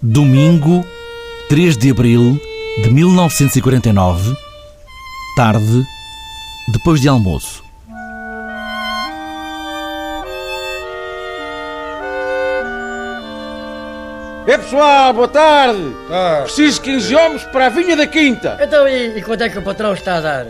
Domingo, 0.00 0.84
3 1.48 1.76
de 1.76 1.90
abril 1.90 2.40
de 2.82 2.88
1949, 2.90 4.36
tarde, 5.34 5.84
depois 6.72 7.00
de 7.00 7.08
almoço. 7.08 7.64
É 14.46 14.56
pessoal, 14.56 15.12
boa 15.12 15.28
tarde. 15.28 15.94
Ah, 16.10 16.40
Preciso 16.44 16.80
15 16.80 17.14
homens 17.14 17.44
para 17.44 17.66
a 17.66 17.68
vinha 17.68 17.94
da 17.96 18.06
quinta. 18.06 18.56
Então, 18.60 18.88
e, 18.88 19.18
e 19.18 19.22
quanto 19.22 19.42
é 19.42 19.48
que 19.50 19.58
o 19.58 19.62
patrão 19.62 19.92
está 19.92 20.16
a 20.16 20.20
dar? 20.20 20.46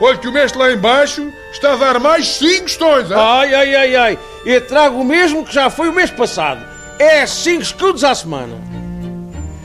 olha 0.00 0.16
que 0.18 0.28
o 0.28 0.32
mestre 0.32 0.58
lá 0.58 0.70
embaixo 0.72 1.32
está 1.50 1.72
a 1.72 1.76
dar 1.76 1.98
mais 1.98 2.26
5 2.36 2.64
questões, 2.64 3.10
hein? 3.10 3.16
Ai, 3.16 3.54
ai, 3.54 3.74
ai, 3.74 3.96
ai. 3.96 4.18
Eu 4.44 4.60
trago 4.66 5.00
o 5.00 5.04
mesmo 5.04 5.44
que 5.44 5.54
já 5.54 5.70
foi 5.70 5.88
o 5.88 5.92
mês 5.92 6.10
passado. 6.10 6.60
É 6.98 7.26
5 7.26 7.62
escudos 7.62 8.04
à 8.04 8.14
semana. 8.14 8.54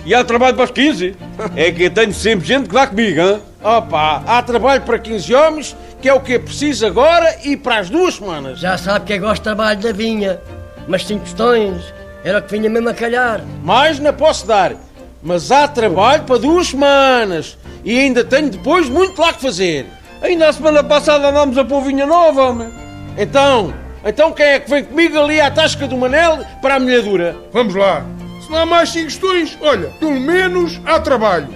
E 0.06 0.14
há 0.14 0.24
trabalho 0.24 0.56
para 0.56 0.66
os 0.66 0.72
15? 0.72 1.16
É 1.56 1.72
que 1.72 1.84
eu 1.84 1.90
tenho 1.90 2.14
sempre 2.14 2.46
gente 2.46 2.68
que 2.68 2.76
dá 2.76 2.86
comigo, 2.88 3.22
hein? 3.22 3.40
Opa, 3.64 4.22
há 4.28 4.42
trabalho 4.42 4.82
para 4.82 5.00
15 5.00 5.34
homens, 5.34 5.76
que 6.02 6.10
é 6.10 6.14
o 6.14 6.20
que 6.20 6.34
é 6.34 6.40
preciso 6.40 6.86
agora 6.86 7.38
e 7.46 7.56
para 7.56 7.80
as 7.80 7.90
duas 7.90 8.16
semanas. 8.16 8.60
Já 8.60 8.78
sabe 8.78 9.06
que 9.06 9.14
eu 9.14 9.20
gosto 9.22 9.36
de 9.36 9.44
trabalho 9.44 9.80
da 9.80 9.94
vinha. 9.94 10.42
Mas 10.88 11.06
cinco 11.06 11.24
questões 11.24 11.82
era 12.26 12.40
o 12.40 12.42
que 12.42 12.52
vinha 12.52 12.70
mesmo 12.70 12.90
a 12.90 12.94
calhar. 12.94 13.42
Mais 13.64 14.00
não 14.00 14.14
posso 14.14 14.46
dar. 14.46 14.74
Mas 15.22 15.50
há 15.52 15.66
trabalho 15.70 16.24
para 16.24 16.38
duas 16.38 16.68
semanas. 16.68 17.58
E 17.86 17.98
ainda 17.98 18.26
tenho 18.26 18.50
depois 18.50 18.90
muito 18.90 19.22
lá 19.22 19.32
que 19.32 19.42
fazer. 19.42 19.86
Ainda 20.22 20.50
a 20.50 20.54
semana 20.54 20.84
passada 20.84 21.30
andámos 21.30 21.58
a 21.58 21.64
pôr 21.64 21.82
vinha 21.82 22.06
nova, 22.06 22.50
homem. 22.50 22.70
Então, 23.18 23.74
então 24.06 24.34
quem 24.34 24.46
é 24.46 24.60
que 24.60 24.70
vem 24.70 24.84
comigo 24.84 25.18
ali 25.18 25.40
à 25.40 25.50
tasca 25.50 25.88
do 25.88 25.96
Manel 25.96 26.40
para 26.62 26.76
a 26.76 26.80
molhadura? 26.80 27.38
Vamos 27.54 27.76
lá. 27.76 28.06
Não 28.54 28.60
há 28.60 28.66
mais 28.68 28.90
5 28.90 29.06
questões, 29.06 29.58
olha, 29.60 29.88
pelo 30.00 30.20
menos 30.20 30.80
há 30.86 31.00
trabalho. 31.00 31.48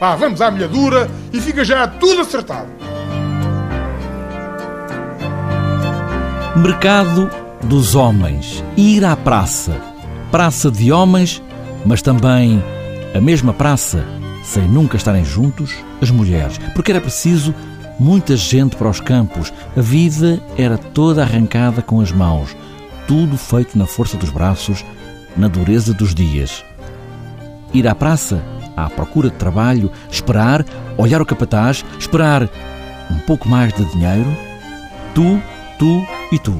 Pá, 0.00 0.16
vamos 0.16 0.40
à 0.40 0.50
milhadura 0.50 1.06
e 1.30 1.38
fica 1.38 1.62
já 1.62 1.86
tudo 1.86 2.22
acertado. 2.22 2.68
Mercado 6.56 7.30
dos 7.62 7.94
homens. 7.94 8.64
Ir 8.74 9.04
à 9.04 9.14
praça. 9.14 9.78
Praça 10.30 10.70
de 10.70 10.90
homens, 10.90 11.42
mas 11.84 12.00
também 12.00 12.64
a 13.14 13.20
mesma 13.20 13.52
praça, 13.52 14.02
sem 14.42 14.66
nunca 14.66 14.96
estarem 14.96 15.26
juntos, 15.26 15.74
as 16.00 16.10
mulheres. 16.10 16.58
Porque 16.74 16.90
era 16.90 17.02
preciso 17.02 17.54
muita 18.00 18.34
gente 18.34 18.76
para 18.76 18.88
os 18.88 18.98
campos. 18.98 19.52
A 19.76 19.80
vida 19.82 20.42
era 20.56 20.78
toda 20.78 21.20
arrancada 21.20 21.82
com 21.82 22.00
as 22.00 22.10
mãos. 22.10 22.56
Tudo 23.06 23.36
feito 23.36 23.76
na 23.76 23.86
força 23.86 24.16
dos 24.16 24.30
braços, 24.30 24.82
na 25.36 25.48
dureza 25.48 25.92
dos 25.92 26.14
dias. 26.14 26.64
Ir 27.72 27.86
à 27.86 27.94
praça, 27.94 28.42
à 28.76 28.88
procura 28.88 29.30
de 29.30 29.36
trabalho, 29.36 29.90
esperar, 30.10 30.64
olhar 30.96 31.20
o 31.20 31.26
capataz, 31.26 31.84
esperar 31.98 32.48
um 33.10 33.18
pouco 33.20 33.48
mais 33.48 33.72
de 33.72 33.84
dinheiro. 33.86 34.30
Tu, 35.14 35.40
tu 35.78 36.06
e 36.32 36.38
tu. 36.38 36.54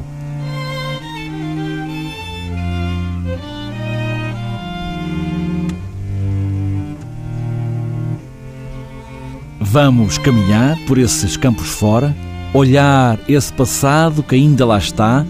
Vamos 9.60 10.16
caminhar 10.16 10.78
por 10.86 10.96
esses 10.96 11.36
campos 11.36 11.68
fora, 11.68 12.14
olhar 12.54 13.18
esse 13.28 13.52
passado 13.52 14.22
que 14.22 14.34
ainda 14.34 14.64
lá 14.64 14.78
está, 14.78 15.26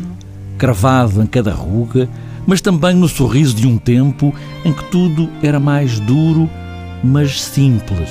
cravado 0.56 1.20
em 1.22 1.26
cada 1.26 1.52
ruga, 1.52 2.08
mas 2.46 2.60
também 2.60 2.94
no 2.94 3.08
sorriso 3.08 3.54
de 3.54 3.66
um 3.66 3.76
tempo 3.76 4.34
em 4.64 4.72
que 4.72 4.84
tudo 4.84 5.28
era 5.42 5.58
mais 5.58 5.98
duro, 6.00 6.48
mas 7.02 7.42
simples. 7.42 8.08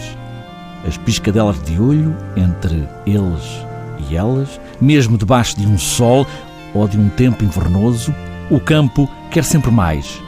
As 0.88 0.98
piscadelas 0.98 1.62
de 1.64 1.80
olho 1.80 2.16
entre 2.36 2.88
eles 3.06 3.66
e 4.10 4.16
elas, 4.16 4.60
mesmo 4.80 5.18
debaixo 5.18 5.58
de 5.58 5.66
um 5.66 5.78
sol 5.78 6.28
ou 6.74 6.88
de 6.88 7.00
um 7.00 7.10
tempo 7.10 7.44
invernoso, 7.44 8.14
o 8.52 8.60
campo 8.60 9.10
quer 9.32 9.44
sempre 9.44 9.72
mais. 9.72 10.22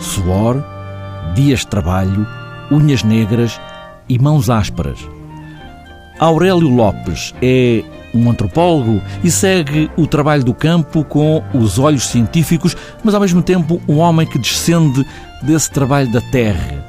Suor, 0.00 0.64
dias 1.34 1.60
de 1.60 1.68
trabalho, 1.68 2.26
unhas 2.70 3.02
negras 3.02 3.60
e 4.08 4.18
mãos 4.18 4.50
ásperas. 4.50 4.98
Aurélio 6.18 6.68
Lopes 6.68 7.34
é 7.40 7.84
um 8.14 8.30
antropólogo 8.30 9.00
e 9.22 9.30
segue 9.30 9.90
o 9.96 10.06
trabalho 10.06 10.44
do 10.44 10.54
campo 10.54 11.04
com 11.04 11.42
os 11.54 11.78
olhos 11.78 12.06
científicos, 12.06 12.76
mas 13.02 13.14
ao 13.14 13.20
mesmo 13.20 13.42
tempo 13.42 13.80
um 13.88 13.98
homem 13.98 14.26
que 14.26 14.38
descende 14.38 15.06
desse 15.42 15.70
trabalho 15.70 16.10
da 16.10 16.20
terra. 16.20 16.84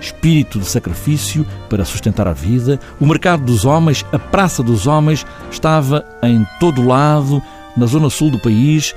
Espírito 0.00 0.58
de 0.58 0.66
sacrifício 0.66 1.46
para 1.68 1.84
sustentar 1.84 2.28
a 2.28 2.32
vida, 2.32 2.78
o 3.00 3.06
mercado 3.06 3.44
dos 3.44 3.64
homens, 3.64 4.04
a 4.12 4.18
praça 4.18 4.62
dos 4.62 4.86
homens, 4.86 5.26
estava 5.50 6.04
em 6.22 6.46
todo 6.60 6.86
lado, 6.86 7.42
na 7.76 7.86
zona 7.86 8.10
sul 8.10 8.30
do 8.30 8.38
país, 8.38 8.94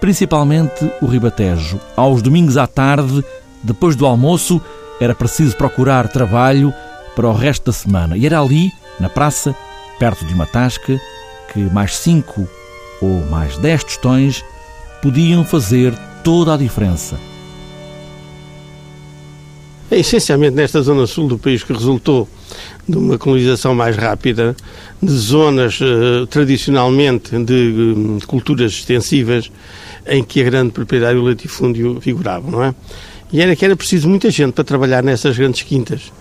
principalmente 0.00 0.90
o 1.00 1.06
Ribatejo. 1.06 1.80
Aos 1.96 2.22
domingos 2.22 2.56
à 2.56 2.66
tarde, 2.66 3.24
depois 3.62 3.94
do 3.96 4.06
almoço, 4.06 4.60
era 5.00 5.14
preciso 5.14 5.56
procurar 5.56 6.08
trabalho 6.08 6.72
para 7.14 7.28
o 7.28 7.34
resto 7.34 7.66
da 7.66 7.72
semana. 7.72 8.16
E 8.16 8.26
era 8.26 8.40
ali, 8.40 8.72
na 8.98 9.08
praça, 9.08 9.54
perto 9.98 10.24
de 10.24 10.34
uma 10.34 10.46
tasca, 10.46 11.00
que 11.52 11.58
mais 11.58 11.96
cinco 11.96 12.48
ou 13.00 13.24
mais 13.26 13.56
dez 13.58 13.84
tostões 13.84 14.44
podiam 15.02 15.44
fazer 15.44 15.94
toda 16.22 16.54
a 16.54 16.56
diferença. 16.56 17.18
É 19.90 19.98
essencialmente 19.98 20.54
nesta 20.54 20.82
zona 20.82 21.06
sul 21.06 21.28
do 21.28 21.38
país 21.38 21.62
que 21.62 21.72
resultou 21.72 22.28
de 22.86 22.96
uma 22.96 23.16
colonização 23.16 23.74
mais 23.74 23.96
rápida, 23.96 24.54
de 25.02 25.12
zonas 25.12 25.78
eh, 25.80 26.26
tradicionalmente 26.28 27.30
de, 27.38 28.18
de 28.18 28.26
culturas 28.26 28.72
extensivas, 28.72 29.50
em 30.06 30.22
que 30.22 30.42
a 30.42 30.44
grande 30.44 30.72
propriedade 30.72 31.16
e 31.16 31.20
o 31.20 31.24
latifúndio 31.24 32.00
figuravam, 32.00 32.50
não 32.50 32.62
é? 32.62 32.74
E 33.32 33.40
era 33.40 33.54
que 33.56 33.64
era 33.64 33.76
preciso 33.76 34.08
muita 34.08 34.30
gente 34.30 34.52
para 34.52 34.64
trabalhar 34.64 35.02
nessas 35.02 35.36
grandes 35.36 35.62
quintas. 35.62 36.12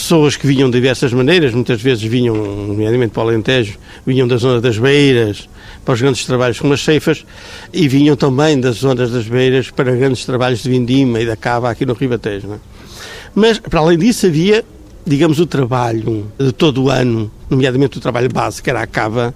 Pessoas 0.00 0.34
que 0.34 0.46
vinham 0.46 0.70
de 0.70 0.78
diversas 0.78 1.12
maneiras, 1.12 1.52
muitas 1.52 1.80
vezes 1.82 2.02
vinham, 2.02 2.34
nomeadamente 2.34 3.12
para 3.12 3.22
o 3.22 3.28
Alentejo, 3.28 3.78
vinham 4.06 4.26
da 4.26 4.38
zona 4.38 4.58
das 4.58 4.78
Beiras, 4.78 5.46
para 5.84 5.92
os 5.92 6.00
grandes 6.00 6.24
trabalhos 6.24 6.58
com 6.58 6.72
as 6.72 6.80
ceifas, 6.80 7.24
e 7.70 7.86
vinham 7.86 8.16
também 8.16 8.58
das 8.58 8.76
zonas 8.76 9.10
das 9.10 9.28
Beiras 9.28 9.70
para 9.70 9.94
grandes 9.94 10.24
trabalhos 10.24 10.62
de 10.62 10.70
vindima 10.70 11.20
e 11.20 11.26
da 11.26 11.36
cava 11.36 11.70
aqui 11.70 11.84
no 11.84 11.92
Ribatejo, 11.92 12.54
é? 12.54 12.56
Mas, 13.34 13.58
para 13.58 13.78
além 13.78 13.98
disso, 13.98 14.26
havia, 14.26 14.64
digamos, 15.06 15.38
o 15.38 15.44
trabalho 15.44 16.32
de 16.38 16.50
todo 16.50 16.84
o 16.84 16.90
ano, 16.90 17.30
nomeadamente 17.50 17.98
o 17.98 18.00
trabalho 18.00 18.30
base, 18.32 18.62
que 18.62 18.70
era 18.70 18.80
a 18.80 18.86
cava, 18.86 19.34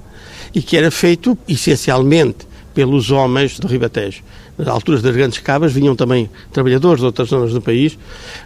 e 0.55 0.63
que 0.63 0.79
era 0.79 0.91
feito 0.91 1.37
essencialmente 1.47 2.47
pelos 2.75 3.11
homens 3.11 3.59
do 3.59 3.69
Ribatejo. 3.69 4.23
Nas 4.57 4.69
alturas 4.69 5.03
das 5.03 5.15
grandes 5.15 5.39
cavas 5.39 5.73
vinham 5.73 5.97
também 5.97 6.31
trabalhadores 6.53 7.01
de 7.01 7.07
outras 7.07 7.29
zonas 7.29 7.53
do 7.53 7.61
país, 7.61 7.99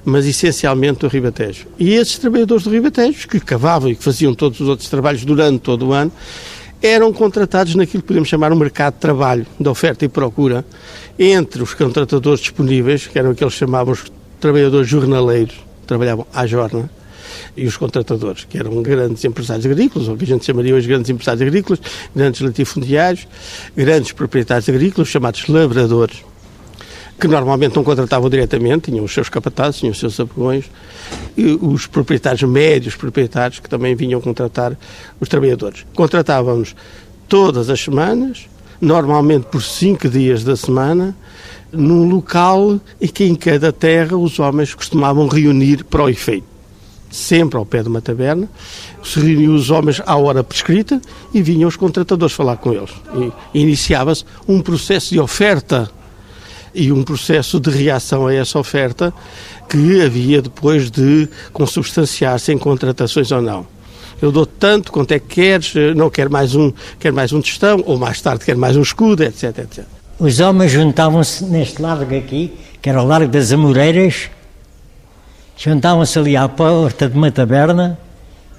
mas 0.05 0.27
essencialmente 0.27 1.01
do 1.01 1.09
Ribatejo. 1.09 1.67
E 1.79 1.93
esses 1.93 2.19
trabalhadores 2.19 2.65
do 2.65 2.71
Ribatejo, 2.71 3.29
que 3.29 3.39
cavavam 3.39 3.91
e 3.91 3.97
que 3.97 4.03
faziam 4.03 4.35
todos 4.35 4.59
os 4.61 4.69
outros 4.69 4.89
trabalhos 4.89 5.25
durante 5.25 5.61
todo 5.61 5.89
o 5.89 5.93
ano, 5.93 6.11
eram 6.81 7.13
contratados 7.13 7.75
naquilo 7.75 8.03
que 8.03 8.09
podemos 8.09 8.29
chamar 8.29 8.53
um 8.53 8.57
mercado 8.57 8.95
de 8.95 9.01
trabalho, 9.01 9.47
de 9.59 9.69
oferta 9.69 10.05
e 10.05 10.09
procura, 10.09 10.65
entre 11.19 11.63
os 11.63 11.75
contratadores 11.75 12.41
disponíveis, 12.41 13.07
que 13.07 13.19
eram 13.19 13.31
aqueles 13.31 13.53
que 13.53 13.59
chamávamos 13.59 14.05
trabalhadores 14.41 14.89
jornaleiros, 14.89 15.57
trabalhavam 15.87 16.27
à 16.33 16.47
jornada, 16.47 16.89
e 17.57 17.67
os 17.67 17.77
contratadores, 17.77 18.45
que 18.45 18.59
eram 18.59 18.83
grandes 18.83 19.25
empresários 19.25 19.67
agrícolas, 19.67 20.09
ou 20.09 20.17
que 20.17 20.25
a 20.25 20.27
gente 20.27 20.45
chamaria 20.45 20.75
hoje 20.75 20.89
grandes 20.89 21.11
empresários 21.11 21.43
agrícolas, 21.43 21.81
grandes 22.15 22.41
latifundiários, 22.41 23.27
grandes 23.77 24.13
proprietários 24.13 24.69
agrícolas, 24.69 25.09
chamados 25.09 25.47
lavradores, 25.49 26.25
que 27.19 27.27
normalmente 27.27 27.75
não 27.75 27.83
contratavam 27.83 28.31
diretamente, 28.31 28.91
tinham 28.91 29.05
os 29.05 29.13
seus 29.13 29.29
capatazes, 29.29 29.81
tinham 29.81 29.93
os 29.93 29.99
seus 29.99 30.19
apegões, 30.21 30.67
e 31.37 31.47
os 31.61 31.87
proprietários 31.87 32.49
médios, 32.49 32.95
proprietários, 32.95 33.59
que 33.59 33.69
também 33.69 33.95
vinham 33.95 34.21
contratar 34.21 34.77
os 35.21 35.29
trabalhadores. 35.29 35.85
Contratávamos 35.95 36.77
todas 37.29 37.71
as 37.71 37.81
semanas, 37.81 38.49
normalmente 38.81 39.47
por 39.47 39.63
cinco 39.63 40.09
dias 40.09 40.45
da 40.45 40.57
semana, 40.57 41.17
num 41.73 42.09
local 42.09 42.81
em 43.01 43.09
que 43.09 43.25
em 43.25 43.35
cada 43.35 43.73
terra 43.73 44.17
os 44.17 44.39
homens 44.39 44.75
costumavam 44.75 45.27
reunir 45.27 45.85
para 45.85 46.05
o 46.05 46.09
efeito. 46.09 46.58
Sempre 47.11 47.59
ao 47.59 47.65
pé 47.65 47.83
de 47.83 47.89
uma 47.89 48.03
taberna, 48.03 48.49
se 49.03 49.19
reuniam 49.19 49.55
os 49.55 49.71
homens 49.71 50.03
à 50.05 50.17
hora 50.17 50.45
prescrita 50.45 51.01
e 51.33 51.41
vinham 51.41 51.69
os 51.69 51.77
contratadores 51.77 52.35
falar 52.35 52.57
com 52.57 52.73
eles. 52.73 52.91
E 53.55 53.61
iniciava-se 53.61 54.25
um 54.47 54.61
processo 54.61 55.11
de 55.11 55.21
oferta 55.21 55.91
e 56.75 56.93
um 56.93 57.03
processo 57.03 57.59
de 57.59 57.71
reação 57.71 58.27
a 58.27 58.35
essa 58.35 58.59
oferta 58.59 59.13
que 59.69 60.03
havia 60.03 60.43
depois 60.43 60.91
de 60.91 61.29
consubstanciar-se 61.53 62.53
em 62.53 62.59
contratações 62.59 63.33
ou 63.33 63.41
não. 63.41 63.67
Eu 64.21 64.33
dou 64.33 64.45
tanto 64.45 64.91
quanto 64.91 65.13
é 65.13 65.19
que 65.19 65.27
queres, 65.27 65.73
não 65.95 66.11
quero 66.11 66.31
mais 66.31 66.55
um, 66.55 66.73
quero 66.99 67.15
mais 67.15 67.33
um 67.33 67.41
tostão, 67.41 67.83
ou 67.87 67.97
mais 67.97 68.21
tarde 68.21 68.45
quero 68.45 68.59
mais 68.59 68.77
um 68.77 68.83
escudo, 68.83 69.23
etc, 69.23 69.59
etc. 69.59 69.85
Os 70.19 70.41
homens 70.41 70.73
juntavam-se 70.73 71.45
neste 71.45 71.81
largo 71.81 72.17
aqui, 72.17 72.53
que 72.83 72.91
era 72.91 73.01
o 73.01 73.07
Largo 73.07 73.31
das 73.31 73.53
Amoreiras, 73.53 74.29
juntavam-se 75.59 76.17
ali 76.19 76.37
à 76.37 76.49
porta 76.49 77.09
de 77.09 77.17
uma 77.17 77.31
taberna, 77.33 77.99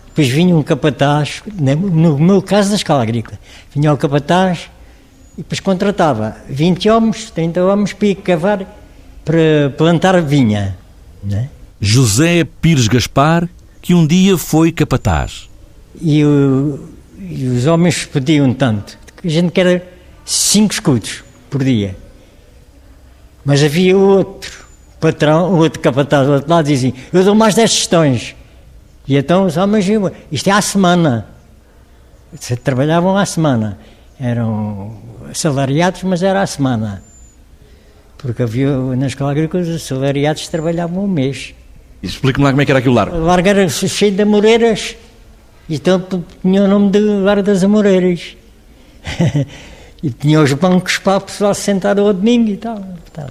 depois 0.08 0.28
vinha 0.28 0.54
um 0.54 0.62
capataz, 0.62 1.42
no 1.58 2.20
meu 2.20 2.42
caso 2.42 2.70
da 2.70 2.76
escala 2.76 3.02
agrícola, 3.02 3.40
vinha 3.74 3.94
o 3.94 3.98
capataz 3.98 4.70
e 5.38 5.38
depois 5.38 5.62
contratava 5.62 6.36
20 6.50 6.90
homens, 6.90 7.32
30 7.32 7.64
homens 7.64 7.94
para 7.94 8.08
ir 8.08 8.16
cavar, 8.16 8.66
para 9.24 9.74
plantar 9.78 10.22
vinha. 10.22 10.78
Né? 11.24 11.50
José 11.80 12.44
Pires 12.44 12.90
Gaspar, 12.90 13.48
que 13.82 13.94
um 13.94 14.06
dia 14.06 14.38
foi 14.38 14.74
capataz. 14.74 15.48
E, 16.02 16.24
o, 16.26 16.90
e 17.18 17.48
os 17.48 17.66
homens 17.66 18.06
pediam 18.06 18.54
tanto, 18.54 18.98
a 19.24 19.28
gente 19.28 19.52
quer 19.52 19.94
5 20.26 20.74
escudos 20.74 21.24
por 21.50 21.64
dia. 21.64 21.96
Mas 23.46 23.64
havia 23.64 23.98
outro 23.98 24.69
patrão, 25.00 25.56
outro 25.56 25.80
capataz 25.80 26.28
do 26.28 26.34
outro 26.34 26.50
lado, 26.50 26.66
dizia: 26.66 26.94
Eu 27.12 27.24
dou 27.24 27.36
mais 27.36 27.56
10 27.56 27.72
gestões. 27.72 28.36
E 29.08 29.18
então 29.18 29.46
os 29.46 29.58
homens, 29.58 29.86
isto 30.32 30.48
é 30.48 30.52
à 30.52 30.62
semana. 30.62 31.26
Trabalhavam 32.64 33.18
à 33.18 33.26
semana. 33.26 33.80
Eram 34.20 34.96
assalariados, 35.32 36.04
mas 36.04 36.22
era 36.22 36.42
à 36.42 36.48
semana. 36.48 37.02
Porque 38.18 38.44
havia 38.44 38.78
na 38.78 39.08
escola 39.08 39.32
agrícola 39.32 39.64
os 39.64 39.70
assalariados 39.70 40.48
trabalhavam 40.48 41.06
um 41.06 41.08
mês. 41.08 41.56
Explique-me 42.04 42.46
lá 42.46 42.52
como 42.52 42.62
é 42.62 42.66
que 42.66 42.72
era 42.72 42.80
aquilo 42.80 42.94
largo. 42.96 43.16
O 43.16 43.26
largo 43.26 43.48
era 43.48 43.68
cheio 43.68 44.12
de 44.12 44.22
amoreiras. 44.22 44.96
Então 45.70 46.04
tinha 46.42 46.64
o 46.64 46.68
nome 46.68 46.90
de 46.90 47.00
Largo 47.00 47.44
das 47.44 47.64
Amoreiras. 47.64 48.36
e 50.02 50.10
tinha 50.10 50.42
os 50.42 50.52
bancos 50.54 50.98
para 50.98 51.18
o 51.18 51.22
pessoal 51.22 51.54
sentar 51.54 51.98
ao 52.00 52.14
domingo 52.14 52.50
e 52.50 52.58
tal. 52.58 52.84
tal. 53.14 53.30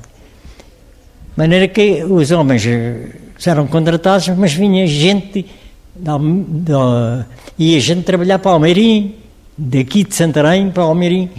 Maneira 1.39 1.69
que 1.69 2.03
os 2.03 2.33
homens 2.33 2.67
eh, 2.67 3.11
eram 3.47 3.69
contratados, 3.69 4.27
mas 4.31 4.55
vinha 4.55 4.85
gente, 4.89 5.47
da, 5.95 6.19
da, 6.19 7.27
ia 7.57 7.79
gente 7.79 8.03
trabalhar 8.03 8.41
para 8.41 8.51
Almeirim, 8.51 9.15
daqui 9.57 10.03
de 10.03 10.17
Santarém 10.17 10.69
para 10.73 10.83
Almeirim, 10.83 11.31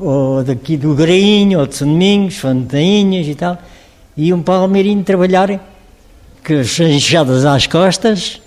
ou 0.00 0.42
daqui 0.42 0.76
do 0.76 0.96
Grainho, 0.96 1.60
ou 1.60 1.66
de 1.68 1.76
São 1.76 1.86
Domingos, 1.86 2.38
Fontainhas 2.38 3.28
e 3.28 3.36
tal, 3.36 3.56
iam 4.16 4.42
para 4.42 4.54
Almeirim 4.54 5.00
trabalhar, 5.04 5.48
com 6.44 6.54
as 6.54 6.80
enxadas 6.80 7.44
às 7.44 7.68
costas, 7.68 8.42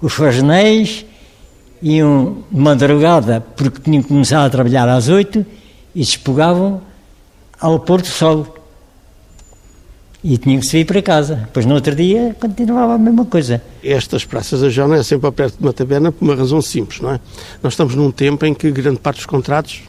os 0.00 0.12
fazenéis, 0.12 1.04
iam 1.82 2.44
de 2.48 2.60
madrugada, 2.60 3.40
porque 3.56 3.80
tinham 3.80 4.04
começado 4.04 4.46
a 4.46 4.50
trabalhar 4.50 4.88
às 4.88 5.08
oito, 5.08 5.44
e 5.92 5.98
despegavam 5.98 6.80
ao 7.60 7.80
pôr 7.80 8.02
do 8.02 8.06
sol. 8.06 8.61
E 10.24 10.38
tinham 10.38 10.60
que 10.60 10.66
se 10.66 10.78
vir 10.78 10.84
para 10.84 11.02
casa. 11.02 11.34
Depois, 11.34 11.66
no 11.66 11.74
outro 11.74 11.96
dia, 11.96 12.36
continuava 12.38 12.94
a 12.94 12.98
mesma 12.98 13.24
coisa. 13.24 13.60
Estas 13.82 14.24
praças 14.24 14.60
da 14.60 14.68
Jona 14.68 14.96
é 14.96 15.02
sempre 15.02 15.30
perto 15.32 15.56
de 15.58 15.62
uma 15.64 15.72
taberna 15.72 16.12
por 16.12 16.24
uma 16.24 16.36
razão 16.36 16.62
simples, 16.62 17.00
não 17.00 17.10
é? 17.10 17.20
Nós 17.60 17.72
estamos 17.72 17.96
num 17.96 18.10
tempo 18.12 18.46
em 18.46 18.54
que 18.54 18.70
grande 18.70 19.00
parte 19.00 19.16
dos 19.16 19.26
contratos, 19.26 19.80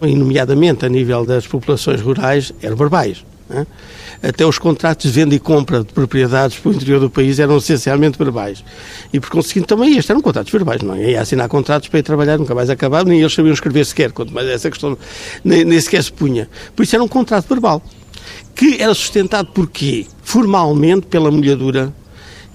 nomeadamente 0.00 0.86
a 0.86 0.88
nível 0.88 1.26
das 1.26 1.46
populações 1.46 2.00
rurais, 2.00 2.52
eram 2.62 2.76
verbais. 2.76 3.24
É? 3.52 3.66
Até 4.28 4.46
os 4.46 4.58
contratos 4.58 5.10
de 5.10 5.20
venda 5.20 5.34
e 5.34 5.38
compra 5.40 5.80
de 5.80 5.92
propriedades 5.92 6.56
para 6.56 6.70
o 6.70 6.74
interior 6.74 7.00
do 7.00 7.10
país 7.10 7.40
eram 7.40 7.56
essencialmente 7.56 8.16
verbais. 8.16 8.62
E 9.12 9.18
por 9.18 9.28
conseguinte 9.28 9.66
também 9.66 9.90
estes 9.90 10.08
eram 10.08 10.20
contratos 10.20 10.52
verbais, 10.52 10.82
não 10.82 10.94
é? 10.94 11.10
Ia 11.10 11.22
assinar 11.22 11.48
contratos 11.48 11.88
para 11.88 11.98
ir 11.98 12.04
trabalhar, 12.04 12.38
nunca 12.38 12.54
mais 12.54 12.70
acabava, 12.70 13.08
nem 13.08 13.18
eles 13.18 13.34
sabiam 13.34 13.52
escrever 13.52 13.84
sequer, 13.84 14.12
quanto 14.12 14.32
mais 14.32 14.46
essa 14.46 14.70
questão 14.70 14.96
nem, 15.42 15.64
nem 15.64 15.80
sequer 15.80 16.04
se 16.04 16.12
punha. 16.12 16.48
Por 16.76 16.84
isso 16.84 16.94
era 16.94 17.02
um 17.02 17.08
contrato 17.08 17.48
verbal 17.48 17.82
que 18.60 18.76
era 18.78 18.92
sustentado 18.92 19.46
por 19.52 19.70
quê? 19.70 20.04
Formalmente 20.22 21.06
pela 21.06 21.30
molhadura 21.30 21.94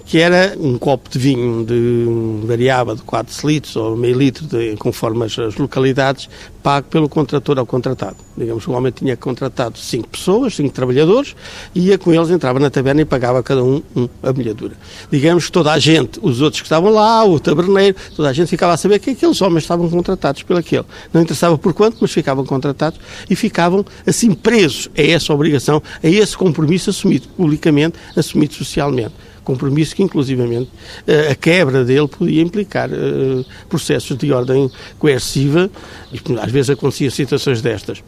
que 0.05 0.19
era 0.19 0.55
um 0.59 0.77
copo 0.77 1.09
de 1.09 1.17
vinho 1.17 1.65
de 1.65 2.45
variava 2.45 2.95
de 2.95 3.01
4 3.01 3.47
litros 3.47 3.75
ou 3.75 3.97
meio 3.97 4.17
litro, 4.17 4.45
de, 4.45 4.75
conforme 4.77 5.25
as, 5.25 5.55
localidades, 5.57 6.29
pago 6.61 6.87
pelo 6.87 7.09
contrator 7.09 7.57
ao 7.57 7.65
contratado. 7.65 8.17
Digamos, 8.37 8.67
o 8.67 8.71
homem 8.71 8.91
tinha 8.91 9.17
contratado 9.17 9.79
cinco 9.79 10.09
pessoas, 10.09 10.55
cinco 10.55 10.73
trabalhadores, 10.73 11.35
e 11.73 11.87
ia 11.87 11.97
com 11.97 12.13
eles, 12.13 12.29
entrava 12.29 12.59
na 12.59 12.69
taberna 12.69 13.01
e 13.01 13.05
pagava 13.05 13.39
a 13.39 13.43
cada 13.43 13.63
um, 13.63 13.81
um 13.95 14.07
a 14.21 14.31
molhadura. 14.31 14.75
Digamos 15.11 15.45
que 15.45 15.51
toda 15.51 15.71
a 15.71 15.79
gente, 15.79 16.19
os 16.21 16.39
outros 16.39 16.61
que 16.61 16.67
estavam 16.67 16.91
lá, 16.91 17.25
o 17.25 17.39
taberneiro, 17.39 17.95
toda 18.15 18.29
a 18.29 18.33
gente 18.33 18.47
ficava 18.47 18.73
a 18.73 18.77
saber 18.77 18.99
que 18.99 19.11
aqueles 19.11 19.41
homens 19.41 19.63
estavam 19.63 19.89
contratados 19.89 20.43
pelo 20.43 20.59
aquele. 20.59 20.85
Não 21.11 21.21
interessava 21.21 21.57
por 21.57 21.73
quanto, 21.73 21.97
mas 21.99 22.11
ficavam 22.11 22.45
contratados 22.45 22.99
e 23.27 23.35
ficavam 23.35 23.83
assim 24.05 24.33
presos 24.33 24.87
a 24.95 25.01
essa 25.01 25.33
obrigação, 25.33 25.81
a 26.03 26.07
esse 26.07 26.37
compromisso 26.37 26.91
assumido 26.91 27.27
publicamente, 27.29 27.97
assumido 28.15 28.53
socialmente 28.53 29.13
compromisso 29.45 29.95
que, 29.95 30.03
inclusivamente, 30.03 30.69
eh, 31.07 31.29
a 31.31 31.35
quebra 31.35 31.85
dele 31.85 32.07
podia 32.07 32.41
implicar 32.41 32.89
uh, 32.89 33.45
processos 33.69 34.17
de 34.17 34.33
ordem 34.33 34.69
coerciva, 34.99 35.69
e 36.11 36.19
às 36.39 36.51
vezes 36.51 36.71
aconteciam 36.71 37.09
situações 37.11 37.61
destas. 37.61 38.03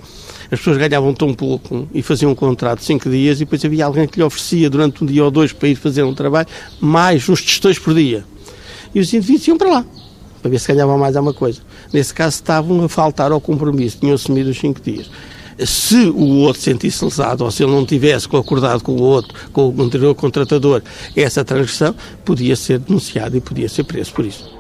As 0.52 0.60
pessoas 0.60 0.78
ganhavam 0.78 1.14
tão 1.14 1.34
pouco 1.34 1.88
e 1.94 2.02
faziam 2.02 2.32
um 2.32 2.36
contrato 2.36 2.80
de 2.80 2.86
cinco 2.86 3.10
dias 3.10 3.38
e 3.38 3.46
depois 3.46 3.64
havia 3.64 3.86
alguém 3.86 4.08
que 4.08 4.18
lhe 4.18 4.24
oferecia 4.24 4.70
durante 4.70 5.04
um 5.04 5.08
dia 5.08 5.24
ou 5.24 5.32
dois 5.32 5.54
para 5.54 5.70
ir 5.70 5.76
fazer 5.76 6.04
um 6.04 6.14
trabalho 6.14 6.48
mais 6.82 7.28
uns 7.30 7.42
testões 7.42 7.78
por 7.78 7.94
dia. 7.94 8.26
E 8.96 9.00
os 9.00 9.14
indivíduos 9.14 9.48
iam 9.48 9.58
para 9.58 9.70
lá, 9.70 9.86
para 10.42 10.50
ver 10.50 10.60
se 10.60 10.68
ganhavam 10.74 10.98
mais 10.98 11.16
alguma 11.16 11.34
coisa. 11.34 11.62
Nesse 11.94 12.14
caso 12.14 12.36
estavam 12.36 12.84
a 12.84 12.90
faltar 12.90 13.32
ao 13.32 13.40
compromisso, 13.40 13.98
tinham 14.00 14.16
assumido 14.16 14.50
os 14.50 14.58
cinco 14.58 14.82
dias 14.82 15.10
se 15.66 16.10
o 16.10 16.40
outro 16.40 16.62
sentisse 16.62 17.04
lesado 17.04 17.44
ou 17.44 17.52
se 17.52 17.64
ele 17.64 17.72
não 17.72 17.86
tivesse 17.86 18.28
acordado 18.28 18.84
com 18.84 18.92
o 18.92 19.02
outro, 19.02 19.34
com 19.52 19.70
o 19.70 19.82
anterior 19.82 20.14
contratador, 20.14 20.82
essa 21.16 21.44
transgressão, 21.44 21.96
podia 22.24 22.56
ser 22.56 22.80
denunciado 22.80 23.36
e 23.36 23.42
podia 23.42 23.68
ser 23.68 23.84
preso 23.84 24.14
por 24.14 24.26
isso. 24.26 24.56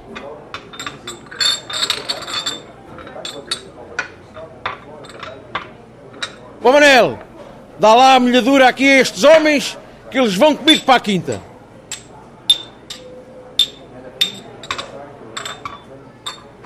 Ó 6.64 6.72
Manel, 6.72 7.20
dá 7.80 7.94
lá 7.94 8.16
a 8.16 8.20
molhadura 8.20 8.68
aqui 8.68 8.84
a 8.84 9.00
estes 9.00 9.24
homens 9.24 9.78
que 10.10 10.18
eles 10.18 10.36
vão 10.36 10.56
comigo 10.56 10.84
para 10.84 10.96
a 10.96 11.00
quinta. 11.00 11.42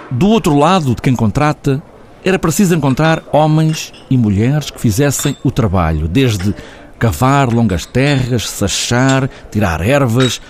Do 0.09 0.27
outro 0.27 0.57
lado 0.57 0.95
de 0.95 1.01
quem 1.01 1.15
contrata, 1.15 1.81
era 2.23 2.37
preciso 2.37 2.75
encontrar 2.75 3.23
homens 3.31 3.93
e 4.11 4.17
mulheres 4.17 4.69
que 4.69 4.79
fizessem 4.79 5.37
o 5.41 5.49
trabalho, 5.49 6.05
desde 6.05 6.53
cavar 6.99 7.51
longas 7.51 7.85
terras, 7.85 8.47
sachar, 8.49 9.29
tirar 9.49 9.79
ervas, 9.81 10.41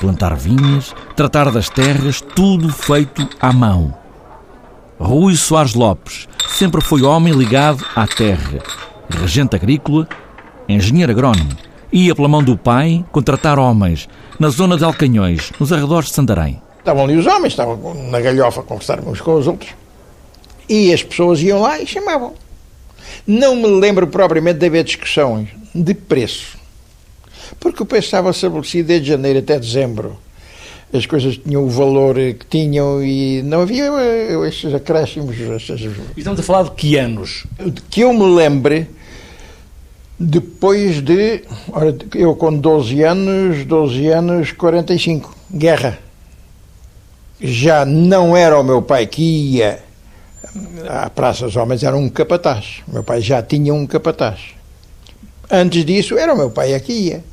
plantar 0.00 0.34
vinhas, 0.34 0.94
tratar 1.14 1.52
das 1.52 1.68
terras, 1.68 2.22
tudo 2.22 2.72
feito 2.72 3.28
à 3.38 3.52
mão. 3.52 3.94
Rui 4.98 5.36
Soares 5.36 5.74
Lopes 5.74 6.26
sempre 6.48 6.80
foi 6.80 7.02
homem 7.02 7.34
ligado 7.34 7.84
à 7.94 8.06
terra, 8.06 8.60
regente 9.10 9.54
agrícola, 9.54 10.08
engenheiro 10.66 11.12
agrónomo. 11.12 11.50
Ia 11.92 12.14
pela 12.14 12.28
mão 12.28 12.42
do 12.42 12.56
pai 12.56 13.04
contratar 13.12 13.58
homens 13.58 14.08
na 14.38 14.48
zona 14.48 14.78
de 14.78 14.84
Alcanhões, 14.84 15.52
nos 15.60 15.72
arredores 15.72 16.08
de 16.08 16.14
Santarém. 16.14 16.62
Estavam 16.78 17.04
ali 17.04 17.16
os 17.16 17.26
homens, 17.26 17.52
estavam 17.52 17.94
na 18.10 18.20
galhofa 18.20 18.60
a 18.60 18.64
conversar 18.64 19.00
uns 19.00 19.20
com 19.20 19.34
os 19.34 19.46
outros. 19.46 19.74
E 20.66 20.94
as 20.94 21.02
pessoas 21.02 21.42
iam 21.42 21.60
lá 21.60 21.78
e 21.78 21.86
chamavam. 21.86 22.32
Não 23.26 23.56
me 23.56 23.66
lembro 23.66 24.06
propriamente 24.06 24.58
de 24.58 24.66
haver 24.66 24.84
discussões 24.84 25.48
de 25.74 25.94
preço. 25.94 26.58
Porque 27.58 27.82
o 27.82 27.86
preço 27.86 28.06
estava 28.06 28.30
estabelecido 28.30 28.88
desde 28.88 29.08
janeiro 29.08 29.38
até 29.38 29.58
dezembro. 29.58 30.18
As 30.92 31.06
coisas 31.06 31.36
tinham 31.36 31.64
o 31.64 31.68
valor 31.68 32.16
que 32.16 32.46
tinham 32.48 33.02
e 33.02 33.42
não 33.42 33.62
havia 33.62 33.84
eh, 33.84 34.48
estes 34.48 34.74
acréscimos. 34.74 35.38
Estes... 35.38 35.88
Estamos 36.16 36.40
a 36.40 36.42
falar 36.42 36.64
de 36.64 36.72
que 36.72 36.96
anos? 36.96 37.46
De 37.58 37.80
que 37.82 38.00
eu 38.00 38.12
me 38.12 38.24
lembre, 38.34 38.88
depois 40.18 41.00
de. 41.00 41.44
Ora, 41.72 41.96
eu 42.14 42.34
com 42.34 42.52
12 42.52 43.02
anos, 43.02 43.64
12 43.64 44.08
anos, 44.08 44.52
45, 44.52 45.36
guerra. 45.52 45.98
Já 47.40 47.84
não 47.84 48.36
era 48.36 48.58
o 48.58 48.64
meu 48.64 48.82
pai 48.82 49.06
que 49.06 49.22
ia 49.22 49.78
à 50.88 51.08
Praça 51.10 51.44
dos 51.44 51.56
Homens 51.56 51.82
era 51.82 51.96
um 51.96 52.08
capataz. 52.08 52.82
Meu 52.88 53.02
pai 53.02 53.20
já 53.20 53.42
tinha 53.42 53.72
um 53.72 53.86
capataz. 53.86 54.40
Antes 55.50 55.84
disso, 55.84 56.16
era 56.16 56.32
o 56.32 56.36
meu 56.36 56.50
pai 56.50 56.78
que 56.80 56.92
ia. 56.92 57.24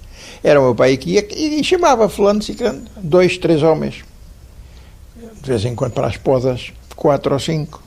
Era 0.44 0.60
o 0.60 0.64
meu 0.64 0.76
pai 0.76 0.98
que 0.98 1.12
ia 1.12 1.28
e 1.32 1.64
chamava 1.64 2.10
fulano, 2.10 2.42
ciclano, 2.42 2.84
dois, 2.98 3.38
três 3.38 3.64
homens. 3.64 4.04
De 5.42 5.50
vez 5.50 5.66
em 5.66 5.76
quando 5.76 5.94
para 5.94 6.08
as 6.08 6.18
podas, 6.18 6.72
quatro 6.96 7.34
ou 7.34 7.40
cinco. 7.40 7.82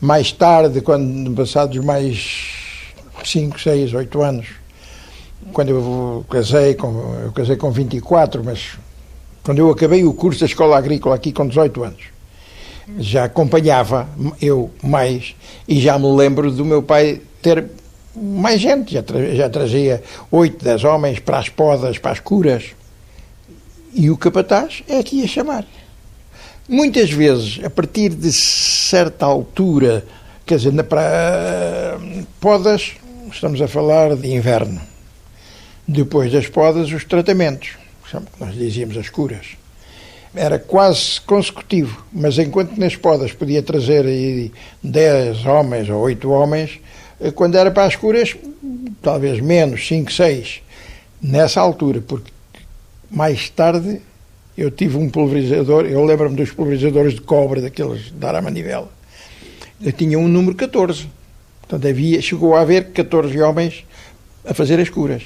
Mais 0.00 0.32
tarde, 0.32 0.80
quando 0.80 1.34
passados 1.34 1.76
mais 1.84 2.52
cinco, 3.24 3.60
seis, 3.60 3.92
oito 3.94 4.22
anos, 4.22 4.48
quando 5.52 5.70
eu 5.70 6.24
casei, 6.28 6.74
com, 6.74 7.14
eu 7.24 7.32
casei 7.32 7.56
com 7.56 7.70
24, 7.70 8.44
mas 8.44 8.78
quando 9.42 9.58
eu 9.58 9.70
acabei 9.70 10.04
o 10.04 10.12
curso 10.12 10.40
da 10.40 10.46
escola 10.46 10.76
agrícola 10.76 11.14
aqui 11.14 11.32
com 11.32 11.46
18 11.46 11.84
anos, 11.84 12.15
já 12.98 13.24
acompanhava 13.24 14.08
eu 14.40 14.70
mais 14.82 15.34
e 15.66 15.80
já 15.80 15.98
me 15.98 16.06
lembro 16.14 16.50
do 16.50 16.64
meu 16.64 16.82
pai 16.82 17.20
ter 17.42 17.64
mais 18.14 18.60
gente, 18.60 18.94
já, 18.94 19.02
tra 19.02 19.34
já 19.34 19.50
trazia 19.50 20.02
oito, 20.30 20.64
dez 20.64 20.84
homens 20.84 21.18
para 21.18 21.38
as 21.38 21.48
podas, 21.48 21.98
para 21.98 22.12
as 22.12 22.20
curas, 22.20 22.74
E 23.92 24.10
o 24.10 24.16
capataz 24.16 24.82
é 24.88 25.02
que 25.02 25.16
ia 25.16 25.28
chamar. 25.28 25.64
Muitas 26.68 27.10
vezes, 27.10 27.64
a 27.64 27.70
partir 27.70 28.10
de 28.10 28.30
certa 28.32 29.24
altura, 29.24 30.04
quer 30.44 30.56
dizer, 30.56 30.72
na 30.72 30.84
pra... 30.84 31.98
podas, 32.40 32.92
estamos 33.32 33.60
a 33.62 33.68
falar 33.68 34.14
de 34.16 34.28
inverno. 34.28 34.80
Depois 35.88 36.30
das 36.32 36.46
podas, 36.48 36.90
os 36.92 37.04
tratamentos, 37.04 37.70
nós 38.38 38.54
dizíamos 38.54 38.96
as 38.96 39.08
curas. 39.08 39.56
Era 40.36 40.58
quase 40.58 41.20
consecutivo, 41.22 42.04
mas 42.12 42.38
enquanto 42.38 42.76
nas 42.76 42.94
podas 42.94 43.32
podia 43.32 43.62
trazer 43.62 44.04
10 44.82 45.46
homens 45.46 45.88
ou 45.88 45.98
8 46.02 46.30
homens, 46.30 46.78
quando 47.34 47.56
era 47.56 47.70
para 47.70 47.86
as 47.86 47.96
curas, 47.96 48.36
talvez 49.00 49.40
menos, 49.40 49.88
5, 49.88 50.12
6, 50.12 50.60
nessa 51.22 51.60
altura, 51.60 52.02
porque 52.06 52.30
mais 53.10 53.48
tarde 53.48 54.02
eu 54.56 54.70
tive 54.70 54.98
um 54.98 55.08
pulverizador, 55.08 55.86
eu 55.86 56.04
lembro-me 56.04 56.36
dos 56.36 56.50
pulverizadores 56.50 57.14
de 57.14 57.22
cobre, 57.22 57.62
daqueles 57.62 58.04
de 58.04 58.12
dar 58.12 58.34
a 58.34 58.42
manivela. 58.42 58.90
Eu 59.82 59.92
tinha 59.92 60.18
um 60.18 60.28
número 60.28 60.54
14. 60.54 61.08
Portanto, 61.60 61.88
havia, 61.88 62.20
chegou 62.22 62.54
a 62.54 62.60
haver 62.60 62.92
14 62.92 63.40
homens 63.40 63.84
a 64.44 64.54
fazer 64.54 64.78
as 64.80 64.88
curas. 64.88 65.22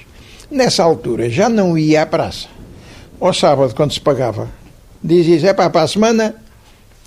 Nessa 0.50 0.82
altura 0.82 1.28
já 1.28 1.48
não 1.48 1.76
ia 1.76 2.02
à 2.02 2.06
praça. 2.06 2.48
Ao 3.20 3.34
sábado, 3.34 3.74
quando 3.74 3.92
se 3.92 4.00
pagava, 4.00 4.48
dizia 5.02 5.50
é 5.50 5.54
para 5.54 5.82
a 5.82 5.88
semana, 5.88 6.34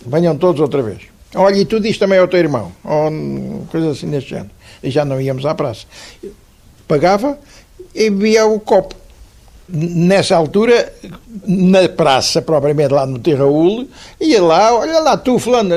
venham 0.06 0.38
todos 0.38 0.62
outra 0.62 0.82
vez. 0.82 1.02
Olha, 1.36 1.56
e 1.56 1.66
tu 1.66 1.80
diz 1.80 1.98
também 1.98 2.20
ao 2.20 2.28
teu 2.28 2.40
irmão, 2.40 2.72
ou 2.84 3.66
coisa 3.72 3.92
assim 3.92 4.10
deste 4.10 4.32
género. 4.32 4.52
E 4.84 4.92
já 4.92 5.04
não 5.04 5.20
íamos 5.20 5.46
à 5.46 5.56
praça. 5.56 5.86
Pagava 6.88 7.38
e 7.96 8.10
via 8.10 8.46
o 8.46 8.60
copo 8.60 8.96
nessa 9.68 10.36
altura, 10.36 10.94
na 11.48 11.88
praça, 11.90 12.42
propriamente 12.42 12.94
lá 12.94 13.06
no 13.06 13.18
Terraúl, 13.18 13.88
ia 14.20 14.44
lá, 14.44 14.78
olha 14.78 15.00
lá, 15.00 15.18
tu, 15.18 15.40
fulano, 15.40 15.76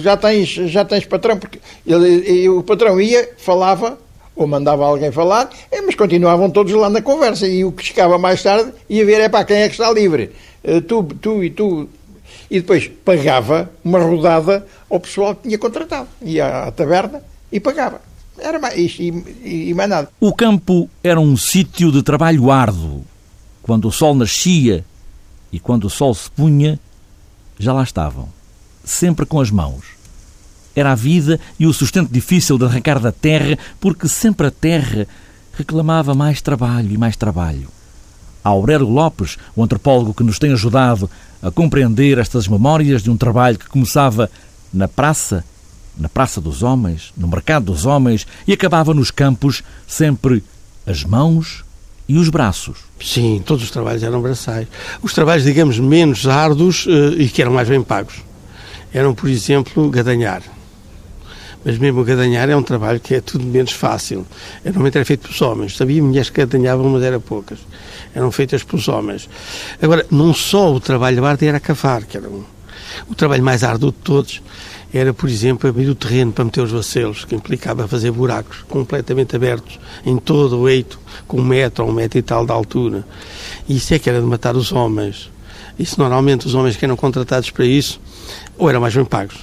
já 0.00 0.16
tens, 0.16 0.48
já 0.48 0.84
tens 0.84 1.04
patrão, 1.04 1.38
porque 1.38 1.60
ele, 1.86 2.48
o 2.48 2.62
patrão 2.62 3.00
ia, 3.00 3.30
falava, 3.36 3.98
ou 4.34 4.46
mandava 4.46 4.84
alguém 4.84 5.12
falar, 5.12 5.50
mas 5.84 5.94
continuavam 5.94 6.50
todos 6.50 6.72
lá 6.72 6.88
na 6.88 7.02
conversa, 7.02 7.46
e 7.46 7.64
o 7.64 7.70
que 7.70 7.84
chegava 7.84 8.18
mais 8.18 8.42
tarde 8.42 8.72
ia 8.88 9.04
ver, 9.04 9.20
é 9.20 9.28
para 9.28 9.44
quem 9.44 9.58
é 9.58 9.68
que 9.68 9.74
está 9.74 9.92
livre, 9.92 10.32
tu, 10.86 11.02
tu 11.20 11.42
e 11.42 11.50
tu, 11.50 11.88
e 12.50 12.60
depois 12.60 12.88
pagava 13.04 13.70
uma 13.84 13.98
rodada 13.98 14.66
ao 14.88 15.00
pessoal 15.00 15.34
que 15.34 15.42
tinha 15.44 15.58
contratado, 15.58 16.08
ia 16.22 16.64
à 16.64 16.70
taberna 16.70 17.22
e 17.50 17.58
pagava. 17.58 18.00
Era 18.38 18.58
mais 18.58 18.78
isto 18.78 19.02
e, 19.02 19.70
e 19.70 19.74
mais 19.74 19.90
nada. 19.90 20.08
O 20.20 20.32
campo 20.32 20.88
era 21.02 21.20
um 21.20 21.36
sítio 21.36 21.92
de 21.92 22.02
trabalho 22.02 22.50
árduo. 22.50 23.04
Quando 23.62 23.86
o 23.86 23.92
sol 23.92 24.14
nascia 24.14 24.84
e 25.52 25.60
quando 25.60 25.84
o 25.84 25.90
sol 25.90 26.14
se 26.14 26.30
punha, 26.30 26.80
já 27.58 27.72
lá 27.72 27.82
estavam, 27.82 28.28
sempre 28.84 29.26
com 29.26 29.40
as 29.40 29.50
mãos. 29.50 29.84
Era 30.74 30.92
a 30.92 30.96
vida 30.96 31.38
e 31.58 31.66
o 31.66 31.72
sustento 31.72 32.10
difícil 32.10 32.56
de 32.56 32.64
arrancar 32.64 32.98
da 32.98 33.12
terra, 33.12 33.58
porque 33.78 34.08
sempre 34.08 34.46
a 34.46 34.50
terra 34.50 35.06
reclamava 35.52 36.14
mais 36.14 36.40
trabalho 36.40 36.90
e 36.90 36.98
mais 36.98 37.16
trabalho. 37.16 37.68
Aurélio 38.42 38.88
Lopes, 38.88 39.36
o 39.54 39.62
antropólogo 39.62 40.14
que 40.14 40.24
nos 40.24 40.38
tem 40.38 40.52
ajudado 40.52 41.10
a 41.42 41.50
compreender 41.50 42.18
estas 42.18 42.48
memórias 42.48 43.02
de 43.02 43.10
um 43.10 43.16
trabalho 43.16 43.58
que 43.58 43.68
começava 43.68 44.30
na 44.72 44.88
praça 44.88 45.44
na 45.94 46.08
Praça 46.08 46.40
dos 46.40 46.62
Homens, 46.62 47.12
no 47.14 47.28
Mercado 47.28 47.66
dos 47.66 47.84
Homens 47.84 48.26
e 48.48 48.52
acabava 48.54 48.94
nos 48.94 49.10
campos, 49.10 49.62
sempre 49.86 50.42
as 50.86 51.04
mãos 51.04 51.66
e 52.08 52.16
os 52.16 52.30
braços. 52.30 52.78
Sim, 52.98 53.42
todos 53.44 53.62
os 53.62 53.70
trabalhos 53.70 54.02
eram 54.02 54.22
braçais. 54.22 54.66
Os 55.02 55.12
trabalhos, 55.12 55.44
digamos, 55.44 55.78
menos 55.78 56.26
árduos 56.26 56.86
uh, 56.86 57.20
e 57.20 57.28
que 57.28 57.42
eram 57.42 57.52
mais 57.52 57.68
bem 57.68 57.82
pagos 57.82 58.22
eram, 58.92 59.14
por 59.14 59.28
exemplo, 59.28 59.88
gadanhar. 59.90 60.42
Mas 61.64 61.78
mesmo 61.78 62.00
o 62.00 62.04
gadanhar 62.04 62.48
é 62.50 62.56
um 62.56 62.62
trabalho 62.62 62.98
que 62.98 63.14
é 63.14 63.20
tudo 63.20 63.44
menos 63.44 63.72
fácil. 63.72 64.26
Normalmente 64.64 64.96
era 64.96 65.04
feito 65.04 65.22
pelos 65.22 65.40
homens. 65.40 65.76
Sabia 65.76 66.02
mulheres 66.02 66.28
que 66.28 66.40
gadanhavam, 66.40 66.88
mas 66.88 67.02
eram 67.02 67.20
poucas. 67.20 67.58
Eram 68.14 68.32
feitas 68.32 68.62
pelos 68.62 68.88
homens. 68.88 69.28
Agora, 69.80 70.04
não 70.10 70.34
só 70.34 70.72
o 70.72 70.80
trabalho 70.80 71.24
árduo 71.24 71.48
era 71.48 71.60
cavar, 71.60 72.04
que 72.04 72.16
era 72.16 72.28
um, 72.28 72.42
o 73.08 73.14
trabalho 73.14 73.42
mais 73.42 73.62
árduo 73.62 73.92
de 73.92 73.98
todos, 73.98 74.42
era, 74.92 75.14
por 75.14 75.28
exemplo, 75.28 75.68
abrir 75.68 75.88
o 75.88 75.94
terreno 75.94 76.32
para 76.32 76.44
meter 76.44 76.60
os 76.60 76.70
vacelos, 76.70 77.24
que 77.24 77.34
implicava 77.34 77.88
fazer 77.88 78.10
buracos 78.10 78.58
completamente 78.68 79.34
abertos 79.34 79.80
em 80.04 80.18
todo 80.18 80.58
o 80.58 80.68
eito, 80.68 81.00
com 81.26 81.38
um 81.38 81.44
metro 81.44 81.84
ou 81.84 81.90
um 81.90 81.94
metro 81.94 82.18
e 82.18 82.22
tal 82.22 82.44
de 82.44 82.52
altura. 82.52 83.04
E 83.66 83.76
isso 83.76 83.94
é 83.94 83.98
que 83.98 84.10
era 84.10 84.20
de 84.20 84.26
matar 84.26 84.54
os 84.54 84.70
homens. 84.70 85.30
Isso 85.78 85.98
normalmente 85.98 86.46
os 86.46 86.54
homens 86.54 86.76
que 86.76 86.84
eram 86.84 86.96
contratados 86.96 87.50
para 87.50 87.64
isso 87.64 87.98
ou 88.58 88.68
eram 88.68 88.80
mais 88.80 88.94
bem 88.94 89.04
pagos, 89.04 89.36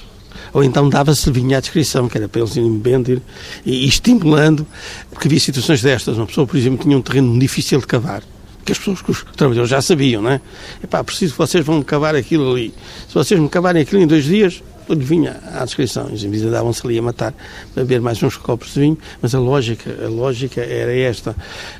ou 0.52 0.62
então 0.62 0.88
dava-se 0.88 1.30
vinha 1.30 1.58
à 1.58 1.60
descrição, 1.60 2.08
que 2.08 2.18
era 2.18 2.28
para 2.28 2.40
eles 2.40 2.56
irem 2.56 2.78
bebendo 2.78 3.22
e, 3.64 3.84
e 3.84 3.88
estimulando, 3.88 4.66
porque 5.10 5.28
havia 5.28 5.40
situações 5.40 5.82
destas. 5.82 6.16
Uma 6.16 6.26
pessoa, 6.26 6.46
por 6.46 6.56
exemplo, 6.56 6.82
tinha 6.82 6.96
um 6.96 7.02
terreno 7.02 7.38
difícil 7.38 7.80
de 7.80 7.86
cavar 7.86 8.22
que 8.64 8.72
as 8.72 8.78
pessoas, 8.78 9.02
que 9.02 9.10
os 9.10 9.24
trabalhadores 9.36 9.70
já 9.70 9.80
sabiam, 9.80 10.22
não 10.22 10.30
é? 10.30 10.40
Epá, 10.82 11.02
preciso 11.02 11.32
que 11.32 11.38
vocês 11.38 11.64
vão 11.64 11.78
me 11.78 11.84
cavar 11.84 12.14
aquilo 12.14 12.52
ali. 12.52 12.74
Se 13.08 13.14
vocês 13.14 13.40
me 13.40 13.48
cavarem 13.48 13.82
aquilo 13.82 14.02
em 14.02 14.06
dois 14.06 14.24
dias, 14.24 14.62
tudo 14.86 15.04
vinha 15.04 15.40
à 15.54 15.64
descrição. 15.64 16.06
Os 16.06 16.22
indivíduos 16.24 16.52
davam-se 16.52 16.84
ali 16.84 16.98
a 16.98 17.02
matar 17.02 17.34
para 17.72 17.84
beber 17.84 18.00
mais 18.00 18.22
uns 18.22 18.36
copos 18.36 18.74
de 18.74 18.80
vinho, 18.80 18.98
mas 19.22 19.34
a 19.34 19.38
lógica, 19.38 20.04
a 20.04 20.08
lógica 20.08 20.60
era 20.60 20.94
esta. 20.94 21.34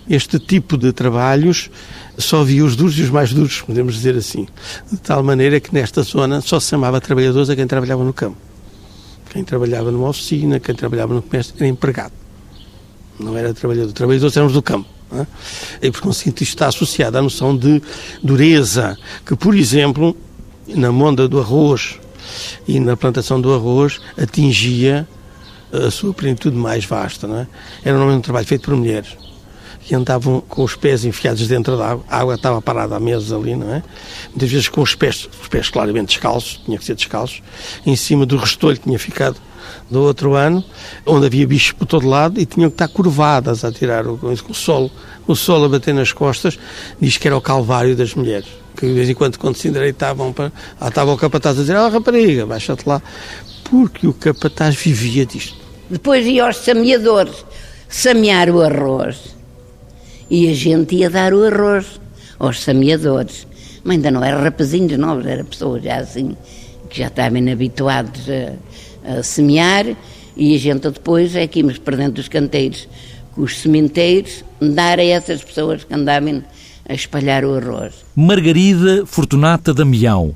Este 0.09 0.39
tipo 0.39 0.77
de 0.77 0.93
trabalhos 0.93 1.71
só 2.17 2.41
havia 2.41 2.65
os 2.65 2.77
duros 2.77 2.99
e 2.99 3.03
os 3.03 3.11
mais 3.11 3.33
duros, 3.33 3.63
podemos 3.63 3.95
dizer 3.95 4.17
assim. 4.17 4.47
De 4.91 4.99
tal 4.99 5.23
maneira 5.23 5.61
que 5.61 5.75
nesta 5.75 6.03
zona 6.03 6.41
só 6.41 6.61
se 6.61 6.69
chamava 6.69 7.01
trabalhadores 7.01 7.51
a 7.51 7.57
quem 7.57 7.67
trabalhava 7.67 8.05
no 8.05 8.13
campo. 8.13 8.50
Quem 9.31 9.45
trabalhava 9.45 9.91
numa 9.91 10.09
oficina, 10.09 10.61
quem 10.61 10.75
trabalhava 10.75 11.15
no 11.15 11.23
comércio, 11.23 11.55
era 11.57 11.67
empregado. 11.67 12.13
Não 13.19 13.37
era 13.37 13.55
trabalhador. 13.55 13.93
Trabalhadores 13.93 14.37
éramos 14.37 14.53
do 14.53 14.63
campo. 14.63 14.89
É? 15.13 15.87
E, 15.87 15.91
por 15.91 16.03
conseguinte, 16.03 16.45
isto 16.45 16.55
está 16.55 16.69
associado 16.69 17.19
à 17.19 17.23
noção 17.23 17.57
de 17.57 17.83
dureza, 18.23 18.97
que, 19.25 19.35
por 19.35 19.55
exemplo, 19.55 20.17
na 20.69 20.93
monda 20.93 21.27
do 21.27 21.41
arroz, 21.41 21.99
e 22.67 22.79
na 22.79 22.97
plantação 22.97 23.41
do 23.41 23.53
arroz 23.53 23.99
atingia 24.17 25.09
a 25.73 25.91
sua 25.91 26.13
plenitude 26.13 26.57
mais 26.57 26.85
vasta. 26.85 27.27
Não 27.27 27.39
é? 27.39 27.47
Era 27.83 27.97
normalmente 27.97 28.19
um 28.19 28.23
trabalho 28.23 28.47
feito 28.47 28.63
por 28.63 28.77
mulheres 28.77 29.17
que 29.81 29.95
andavam 29.95 30.41
com 30.41 30.63
os 30.63 30.77
pés 30.77 31.05
enfiados 31.05 31.47
dentro 31.49 31.77
da 31.77 31.91
água, 31.91 32.05
a 32.09 32.19
água 32.19 32.35
estava 32.35 32.63
parada 32.63 32.97
há 32.97 33.01
meses 33.01 33.33
ali, 33.33 33.57
não 33.57 33.75
é? 33.75 33.83
Muitas 34.29 34.51
vezes 34.51 34.69
com 34.69 34.83
os 34.83 34.95
pés, 34.95 35.29
os 35.41 35.49
pés 35.49 35.69
claramente 35.69 36.09
descalços, 36.09 36.61
tinha 36.65 36.79
que 36.79 36.85
ser 36.85 36.95
descalços, 36.95 37.43
em 37.85 37.97
cima 37.97 38.27
do 38.27 38.37
restolho 38.37 38.77
que 38.77 38.85
tinha 38.85 38.99
ficado 38.99 39.37
do 39.91 40.03
outro 40.03 40.35
ano, 40.35 40.65
onde 41.07 41.27
havia 41.27 41.47
bichos 41.47 41.73
por 41.73 41.87
todo 41.87 42.09
lado 42.09 42.41
e 42.41 42.47
tinham 42.47 42.71
que 42.71 42.75
estar 42.75 42.89
curvadas 42.89 43.65
a 43.65 43.73
tirar 43.73 44.07
o, 44.07 44.19
o 44.23 44.55
solo, 44.55 44.91
o 45.27 45.35
solo 45.35 45.65
a 45.65 45.69
bater 45.69 45.95
nas 45.95 46.13
costas, 46.13 46.59
diz 47.01 47.17
que 47.17 47.27
era 47.27 47.37
o 47.37 47.41
calvário 47.41 47.97
das 47.97 48.15
mulheres 48.15 48.61
que 48.81 48.87
de 48.87 48.95
vez 48.95 49.11
em 49.11 49.15
quando, 49.15 49.39
quando 49.39 49.57
se 49.57 49.69
endireitavam, 49.69 50.33
para, 50.33 50.51
lá 50.81 50.89
estava 50.89 51.13
o 51.13 51.17
capataz 51.17 51.59
a 51.59 51.61
dizer: 51.61 51.77
Ah, 51.77 51.89
rapariga, 51.89 52.47
baixa-te 52.47 52.89
lá. 52.89 53.03
Porque 53.65 54.07
o 54.07 54.13
capataz 54.15 54.75
vivia 54.75 55.27
disto. 55.27 55.57
Depois 55.89 56.27
ia 56.27 56.47
aos 56.47 56.57
sameadores 56.57 57.45
samear 57.89 58.49
o 58.49 58.63
arroz. 58.63 59.40
E 60.31 60.49
a 60.49 60.55
gente 60.55 60.95
ia 60.95 61.11
dar 61.11 61.35
o 61.35 61.45
arroz 61.45 62.01
aos 62.39 62.63
sameadores. 62.63 63.47
Mas 63.83 63.97
ainda 63.97 64.11
não 64.11 64.23
era 64.23 64.41
rapazinhos 64.41 64.99
novos, 64.99 65.27
era 65.27 65.43
pessoas 65.43 65.83
já 65.83 65.97
assim, 65.97 66.37
que 66.89 66.99
já 66.99 67.09
estavam 67.09 67.51
habituados 67.51 68.23
a, 68.29 69.19
a 69.19 69.23
semear. 69.23 69.97
E 70.37 70.55
a 70.55 70.59
gente 70.59 70.89
depois 70.89 71.35
é 71.35 71.47
que 71.47 71.61
íamos 71.61 71.79
para 71.79 71.97
dentro 71.97 72.15
dos 72.15 72.29
canteiros 72.29 72.89
com 73.33 73.43
os 73.43 73.59
sementeiros, 73.59 74.45
dar 74.61 74.99
a 74.99 75.05
essas 75.05 75.43
pessoas 75.43 75.85
que 75.85 75.95
andavam 75.95 76.43
a 76.89 76.95
espalhar 76.95 77.45
o 77.45 77.55
arroz. 77.55 77.95
Margarida 78.15 79.07
Fortunata 79.07 79.73
Damião, 79.73 80.35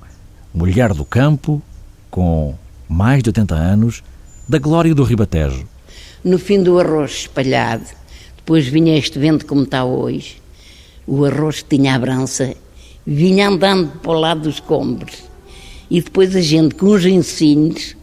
mulher 0.52 0.92
do 0.92 1.04
campo, 1.04 1.60
com 2.10 2.54
mais 2.88 3.22
de 3.22 3.30
80 3.30 3.54
anos, 3.54 4.02
da 4.48 4.58
glória 4.58 4.94
do 4.94 5.02
Ribatejo. 5.02 5.66
No 6.22 6.38
fim 6.38 6.62
do 6.62 6.78
arroz 6.78 7.12
espalhado, 7.12 7.84
depois 8.44 8.66
vinha 8.66 8.94
este 8.94 9.18
vento 9.18 9.46
como 9.46 9.62
está 9.62 9.86
hoje, 9.86 10.36
o 11.06 11.24
arroz 11.24 11.62
que 11.62 11.78
tinha 11.78 11.94
a 11.94 11.98
brança 11.98 12.54
vinha 13.06 13.48
andando 13.48 13.98
para 14.00 14.12
o 14.12 14.20
lado 14.20 14.42
dos 14.42 14.60
combres 14.60 15.24
e 15.90 16.02
depois 16.02 16.36
a 16.36 16.42
gente 16.42 16.74
com 16.74 16.88
os 16.88 17.06
ensinos 17.06 17.96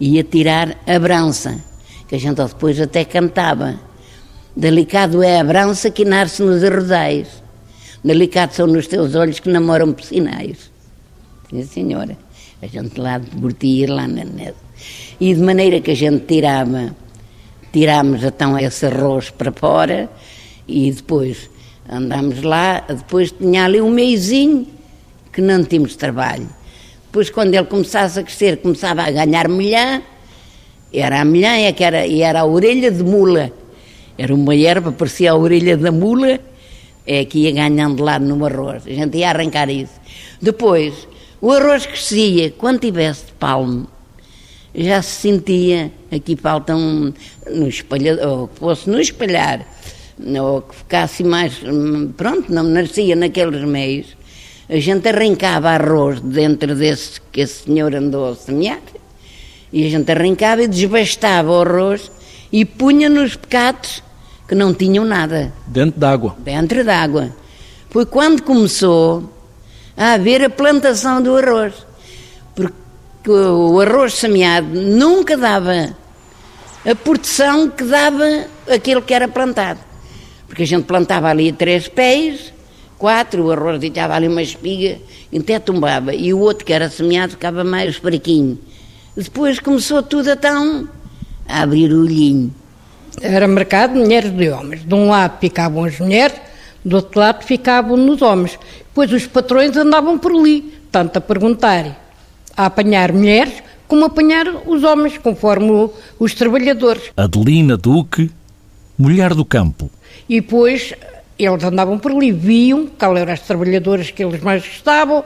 ia 0.00 0.24
tirar 0.24 0.74
a 0.86 0.98
brança, 0.98 1.62
que 2.08 2.14
a 2.14 2.18
gente 2.18 2.36
depois 2.36 2.80
até 2.80 3.04
cantava. 3.04 3.78
Delicado 4.56 5.22
é 5.22 5.38
a 5.38 5.44
brança 5.44 5.90
que 5.90 6.04
nasce 6.04 6.42
nos 6.42 6.64
arrozais. 6.64 7.28
Delicados 8.02 8.56
são 8.56 8.66
nos 8.66 8.86
teus 8.86 9.14
olhos 9.14 9.38
que 9.38 9.50
namoram 9.50 9.92
piscinais. 9.92 10.70
Sim, 11.50 11.66
senhora. 11.66 12.16
A 12.62 12.66
gente 12.66 12.98
lá 12.98 13.18
divertia 13.18 13.92
lá 13.92 14.08
na 14.08 14.24
neve. 14.24 14.56
E 15.20 15.34
de 15.34 15.40
maneira 15.40 15.80
que 15.80 15.90
a 15.90 15.94
gente 15.94 16.24
tirava, 16.24 16.94
tirámos 17.72 18.22
então 18.24 18.58
esse 18.58 18.86
arroz 18.86 19.30
para 19.30 19.52
fora 19.52 20.10
e 20.66 20.90
depois 20.90 21.48
Andámos 21.90 22.42
lá, 22.42 22.84
depois 22.86 23.32
tinha 23.32 23.64
ali 23.64 23.80
um 23.80 23.88
meizinho 23.88 24.66
que 25.32 25.40
não 25.40 25.64
tínhamos 25.64 25.96
trabalho. 25.96 26.46
Depois, 27.06 27.30
quando 27.30 27.54
ele 27.54 27.64
começasse 27.64 28.20
a 28.20 28.22
crescer, 28.22 28.58
começava 28.58 29.00
a 29.04 29.10
ganhar 29.10 29.48
milhã, 29.48 30.02
era 30.92 31.22
a 31.22 31.24
milhã 31.24 31.56
é 31.56 31.74
era, 31.82 32.06
e 32.06 32.20
era 32.20 32.40
a 32.40 32.44
orelha 32.44 32.90
de 32.90 33.02
mula. 33.02 33.50
Era 34.18 34.34
uma 34.34 34.54
erva, 34.54 34.92
parecia 34.92 35.32
a 35.32 35.34
orelha 35.34 35.78
da 35.78 35.90
mula, 35.90 36.38
é 37.06 37.24
que 37.24 37.38
ia 37.38 37.52
ganhando 37.52 38.04
lá 38.04 38.18
no 38.18 38.44
arroz. 38.44 38.86
A 38.86 38.90
gente 38.90 39.16
ia 39.16 39.30
arrancar 39.30 39.70
isso. 39.70 39.98
Depois, 40.42 41.08
o 41.40 41.50
arroz 41.50 41.86
crescia, 41.86 42.50
quando 42.50 42.80
tivesse 42.80 43.24
de 43.26 43.32
palmo, 43.32 43.88
já 44.84 45.02
se 45.02 45.22
sentia, 45.22 45.90
aqui 46.10 46.36
faltam 46.36 47.12
no 47.50 47.68
espalhador, 47.68 48.26
ou 48.28 48.48
que 48.48 48.58
fosse 48.60 48.88
no 48.88 49.00
espalhar, 49.00 49.66
ou 50.40 50.62
que 50.62 50.76
ficasse 50.76 51.24
mais, 51.24 51.60
pronto, 52.16 52.52
não 52.52 52.62
nascia 52.62 53.16
naqueles 53.16 53.62
meios, 53.64 54.16
a 54.68 54.76
gente 54.76 55.08
arrancava 55.08 55.70
arroz 55.70 56.20
dentro 56.20 56.74
desse 56.74 57.20
que 57.32 57.40
esse 57.40 57.64
senhor 57.64 57.94
andou 57.94 58.30
a 58.30 58.36
semear, 58.36 58.80
e 59.72 59.86
a 59.86 59.90
gente 59.90 60.10
arrancava 60.10 60.62
e 60.62 60.68
desbastava 60.68 61.50
o 61.50 61.60
arroz 61.60 62.10
e 62.52 62.64
punha 62.64 63.08
nos 63.08 63.36
pecados 63.36 64.02
que 64.46 64.54
não 64.54 64.72
tinham 64.72 65.04
nada. 65.04 65.52
Dentro 65.66 66.00
d'água. 66.00 66.36
Dentro 66.38 66.84
d'água. 66.84 67.34
Foi 67.90 68.06
quando 68.06 68.42
começou 68.42 69.30
a 69.96 70.12
haver 70.12 70.42
a 70.42 70.48
plantação 70.48 71.20
do 71.20 71.36
arroz. 71.36 71.74
Porque 72.54 72.87
o 73.26 73.80
arroz 73.80 74.14
semeado 74.14 74.68
nunca 74.68 75.36
dava 75.36 75.96
a 76.88 76.94
proteção 76.94 77.68
que 77.68 77.84
dava 77.84 78.46
aquele 78.68 79.02
que 79.02 79.12
era 79.12 79.28
plantado. 79.28 79.80
Porque 80.46 80.62
a 80.62 80.66
gente 80.66 80.84
plantava 80.84 81.28
ali 81.28 81.52
três 81.52 81.88
pés, 81.88 82.52
quatro, 82.96 83.44
o 83.44 83.52
arroz 83.52 83.78
deitava 83.78 84.14
ali 84.14 84.28
uma 84.28 84.42
espiga, 84.42 84.98
até 85.36 85.58
tumbava. 85.58 86.14
E 86.14 86.32
o 86.32 86.38
outro 86.38 86.64
que 86.64 86.72
era 86.72 86.88
semeado 86.88 87.32
ficava 87.32 87.64
mais 87.64 87.96
fraquinho. 87.96 88.58
Depois 89.16 89.58
começou 89.58 90.02
tudo 90.02 90.30
a 90.30 90.36
tão 90.36 90.88
a 91.46 91.62
abrir 91.62 91.92
o 91.92 92.02
olhinho. 92.02 92.54
Era 93.20 93.48
mercado 93.48 93.94
de 93.94 94.00
mulheres 94.00 94.30
de 94.30 94.48
homens. 94.48 94.86
De 94.86 94.94
um 94.94 95.08
lado 95.08 95.38
ficavam 95.40 95.84
as 95.84 95.98
mulheres, 95.98 96.36
do 96.84 96.96
outro 96.96 97.18
lado 97.20 97.44
ficavam 97.44 97.96
nos 97.96 98.22
homens. 98.22 98.58
Depois 98.88 99.12
os 99.12 99.26
patrões 99.26 99.76
andavam 99.76 100.18
por 100.18 100.32
ali, 100.32 100.72
tanto 100.90 101.16
a 101.16 101.20
perguntar, 101.20 102.07
a 102.58 102.66
apanhar 102.66 103.12
mulheres, 103.12 103.62
como 103.86 104.04
apanhar 104.04 104.48
os 104.66 104.82
homens, 104.82 105.16
conforme 105.16 105.88
os 106.18 106.34
trabalhadores. 106.34 107.12
Adelina 107.16 107.76
Duque, 107.76 108.32
mulher 108.98 109.32
do 109.32 109.44
campo. 109.44 109.88
E 110.28 110.40
depois 110.40 110.92
eles 111.38 111.62
andavam 111.62 112.00
por 112.00 112.10
ali, 112.10 112.32
viam 112.32 112.88
qual 112.98 113.16
eram 113.16 113.32
as 113.32 113.42
trabalhadoras 113.42 114.10
que 114.10 114.24
eles 114.24 114.42
mais 114.42 114.66
gostavam, 114.66 115.22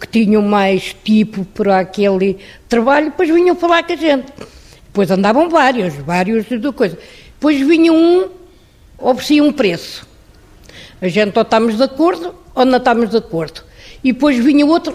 que 0.00 0.08
tinham 0.08 0.42
mais 0.42 0.96
tipo 1.04 1.44
para 1.44 1.78
aquele 1.78 2.38
trabalho, 2.68 3.06
depois 3.06 3.30
vinham 3.30 3.54
falar 3.54 3.84
com 3.84 3.92
a 3.92 3.96
gente. 3.96 4.32
Depois 4.86 5.08
andavam 5.12 5.48
vários, 5.48 5.94
vários 5.94 6.46
de 6.46 6.72
coisa. 6.72 6.98
Depois 7.34 7.60
vinha 7.60 7.92
um, 7.92 8.28
oferecia 8.98 9.44
um 9.44 9.52
preço. 9.52 10.04
A 11.00 11.06
gente 11.06 11.36
ou 11.36 11.42
estamos 11.42 11.76
de 11.76 11.84
acordo 11.84 12.34
ou 12.52 12.64
não 12.64 12.78
estamos 12.78 13.10
de 13.10 13.16
acordo. 13.16 13.62
E 14.02 14.12
depois 14.12 14.36
vinha 14.36 14.66
outro, 14.66 14.94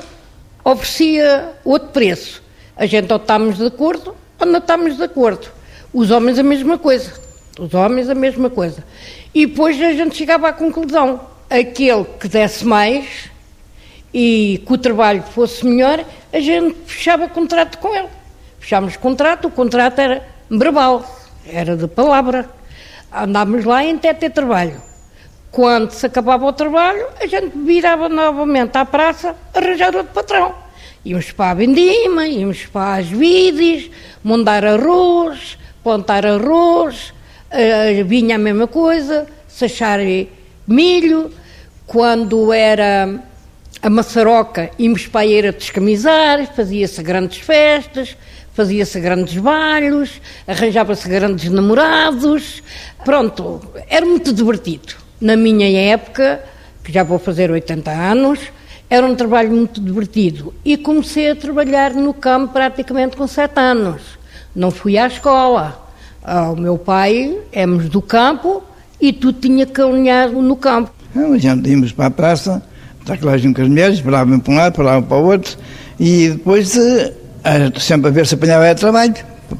oferecia 0.64 1.54
outro 1.64 1.90
preço. 1.90 2.44
A 2.76 2.86
gente 2.86 3.12
ou 3.12 3.18
estamos 3.18 3.58
de 3.58 3.66
acordo 3.66 4.16
ou 4.40 4.46
não 4.46 4.60
estamos 4.60 4.98
de 4.98 5.04
acordo. 5.04 5.48
Os 5.94 6.12
homens 6.12 6.40
a 6.40 6.44
mesma 6.44 6.78
coisa. 6.78 7.12
Os 7.60 7.74
homens 7.74 8.10
a 8.10 8.16
mesma 8.16 8.50
coisa. 8.50 8.84
E 9.34 9.46
depois 9.46 9.82
a 9.82 9.94
gente 9.94 10.16
chegava 10.16 10.48
à 10.48 10.54
conclusão. 10.54 11.22
Aquele 11.50 12.06
que 12.20 12.28
desse 12.28 12.64
mais 12.64 13.30
e 14.14 14.64
que 14.66 14.74
o 14.74 14.78
trabalho 14.78 15.24
fosse 15.24 15.66
melhor, 15.66 16.04
a 16.32 16.40
gente 16.40 16.76
fechava 16.86 17.28
contrato 17.28 17.78
com 17.80 17.96
ele. 17.96 18.08
Fechámos 18.60 18.98
contrato, 18.98 19.48
o 19.48 19.52
contrato 19.52 20.00
era 20.00 20.28
verbal, 20.50 21.06
era 21.48 21.76
de 21.76 21.88
palavra. 21.88 22.50
Andámos 23.12 23.66
lá 23.66 23.84
em 23.84 23.96
até 23.96 24.14
ter 24.14 24.30
trabalho. 24.30 24.89
Quando 25.52 25.92
se 25.92 26.06
acabava 26.06 26.46
o 26.46 26.54
trabalho, 26.54 27.08
a 27.20 27.26
gente 27.26 27.58
virava 27.58 28.08
novamente 28.08 28.78
à 28.78 28.86
praça 28.86 29.36
arranjar 29.54 29.96
outro 29.96 30.14
patrão. 30.14 30.54
Íamos 31.04 31.32
para 31.32 31.52
a 31.52 31.54
Vendima, 31.56 32.28
íamos 32.28 32.66
para 32.68 33.00
as 33.00 33.08
vides, 33.08 33.90
mondar 34.24 34.64
arroz, 34.64 35.58
plantar 35.84 36.26
arroz, 36.26 37.14
uh, 37.52 38.06
vinha 38.06 38.36
a 38.36 38.40
mesma 38.40 38.68
coisa, 38.68 39.26
sachar 39.48 40.00
milho. 40.68 41.32
Quando 41.88 42.54
era 42.54 43.20
a 43.82 43.90
maçaroca, 43.90 44.70
íamos 44.78 45.08
para 45.08 45.22
a 45.22 45.26
eira 45.26 45.52
descamisar, 45.52 46.54
fazia-se 46.54 47.02
grandes 47.02 47.40
festas, 47.40 48.16
fazia-se 48.54 49.00
grandes 49.00 49.38
bailes, 49.38 50.22
arranjava-se 50.48 51.10
grandes 51.10 51.50
namorados. 51.50 52.62
Pronto, 53.04 53.62
era 53.88 54.06
muito 54.06 54.32
divertido. 54.32 55.09
Na 55.20 55.36
minha 55.36 55.70
época, 55.92 56.42
que 56.84 56.92
já 56.92 57.04
vou 57.04 57.20
fazer 57.20 57.52
80 57.52 57.92
anos, 57.92 58.40
era 58.90 59.06
um 59.06 59.16
trabalho 59.16 59.52
muito 59.52 59.82
divertido. 59.82 60.54
E 60.66 60.78
comecei 60.78 61.32
a 61.32 61.36
trabalhar 61.36 61.94
no 61.94 62.14
campo 62.14 62.54
praticamente 62.54 63.16
com 63.16 63.28
7 63.28 63.60
anos. 63.60 64.02
Não 64.56 64.72
fui 64.72 64.98
à 64.98 65.08
escola. 65.08 65.88
O 66.52 66.56
meu 66.56 66.78
pai 66.78 67.38
éramos 67.52 67.90
do 67.90 68.02
campo 68.02 68.64
e 69.00 69.14
tudo 69.14 69.40
tinha 69.40 69.66
que 69.66 69.82
alinhar 69.82 70.30
no 70.30 70.56
campo. 70.56 70.92
A 71.16 71.38
gente 71.38 71.70
íamos 71.70 71.92
para 71.92 72.08
a 72.08 72.12
praça, 72.12 72.62
está 73.00 73.18
claro, 73.18 73.42
com 73.54 73.62
as 73.62 73.68
mulheres, 73.68 74.00
falavam 74.00 74.40
para 74.40 74.54
um 74.54 74.56
lado, 74.56 74.76
falavam 74.76 75.04
para 75.04 75.18
o 75.18 75.26
outro, 75.26 75.58
e 76.00 76.30
depois 76.30 76.78
eh, 76.78 77.14
sempre 77.80 78.10
a 78.10 78.12
ver 78.12 78.28
se 78.28 78.36
apanhava 78.36 78.76
trabalho 78.76 79.16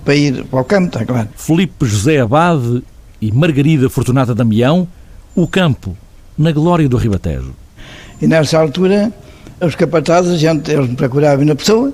para 0.06 0.16
ir 0.16 0.44
para 0.46 0.60
o 0.60 0.64
campo, 0.64 0.88
está 0.88 1.06
claro. 1.06 1.30
Felipe 1.36 1.86
José 1.86 2.20
Abade 2.20 2.84
e 3.20 3.32
Margarida 3.32 3.90
Fortunata 3.90 4.36
Damião, 4.36 4.88
o 5.42 5.48
campo, 5.48 5.96
na 6.38 6.52
glória 6.52 6.88
do 6.88 6.98
Ribatejo. 6.98 7.54
E 8.22 8.28
nessa 8.28 8.60
altura, 8.60 9.12
os 9.62 9.76
capatazes, 9.76 10.34
a 10.34 10.38
gente, 10.38 10.72
eles 10.72 10.94
procuravam 10.96 11.46
na 11.46 11.56
pessoa, 11.56 11.94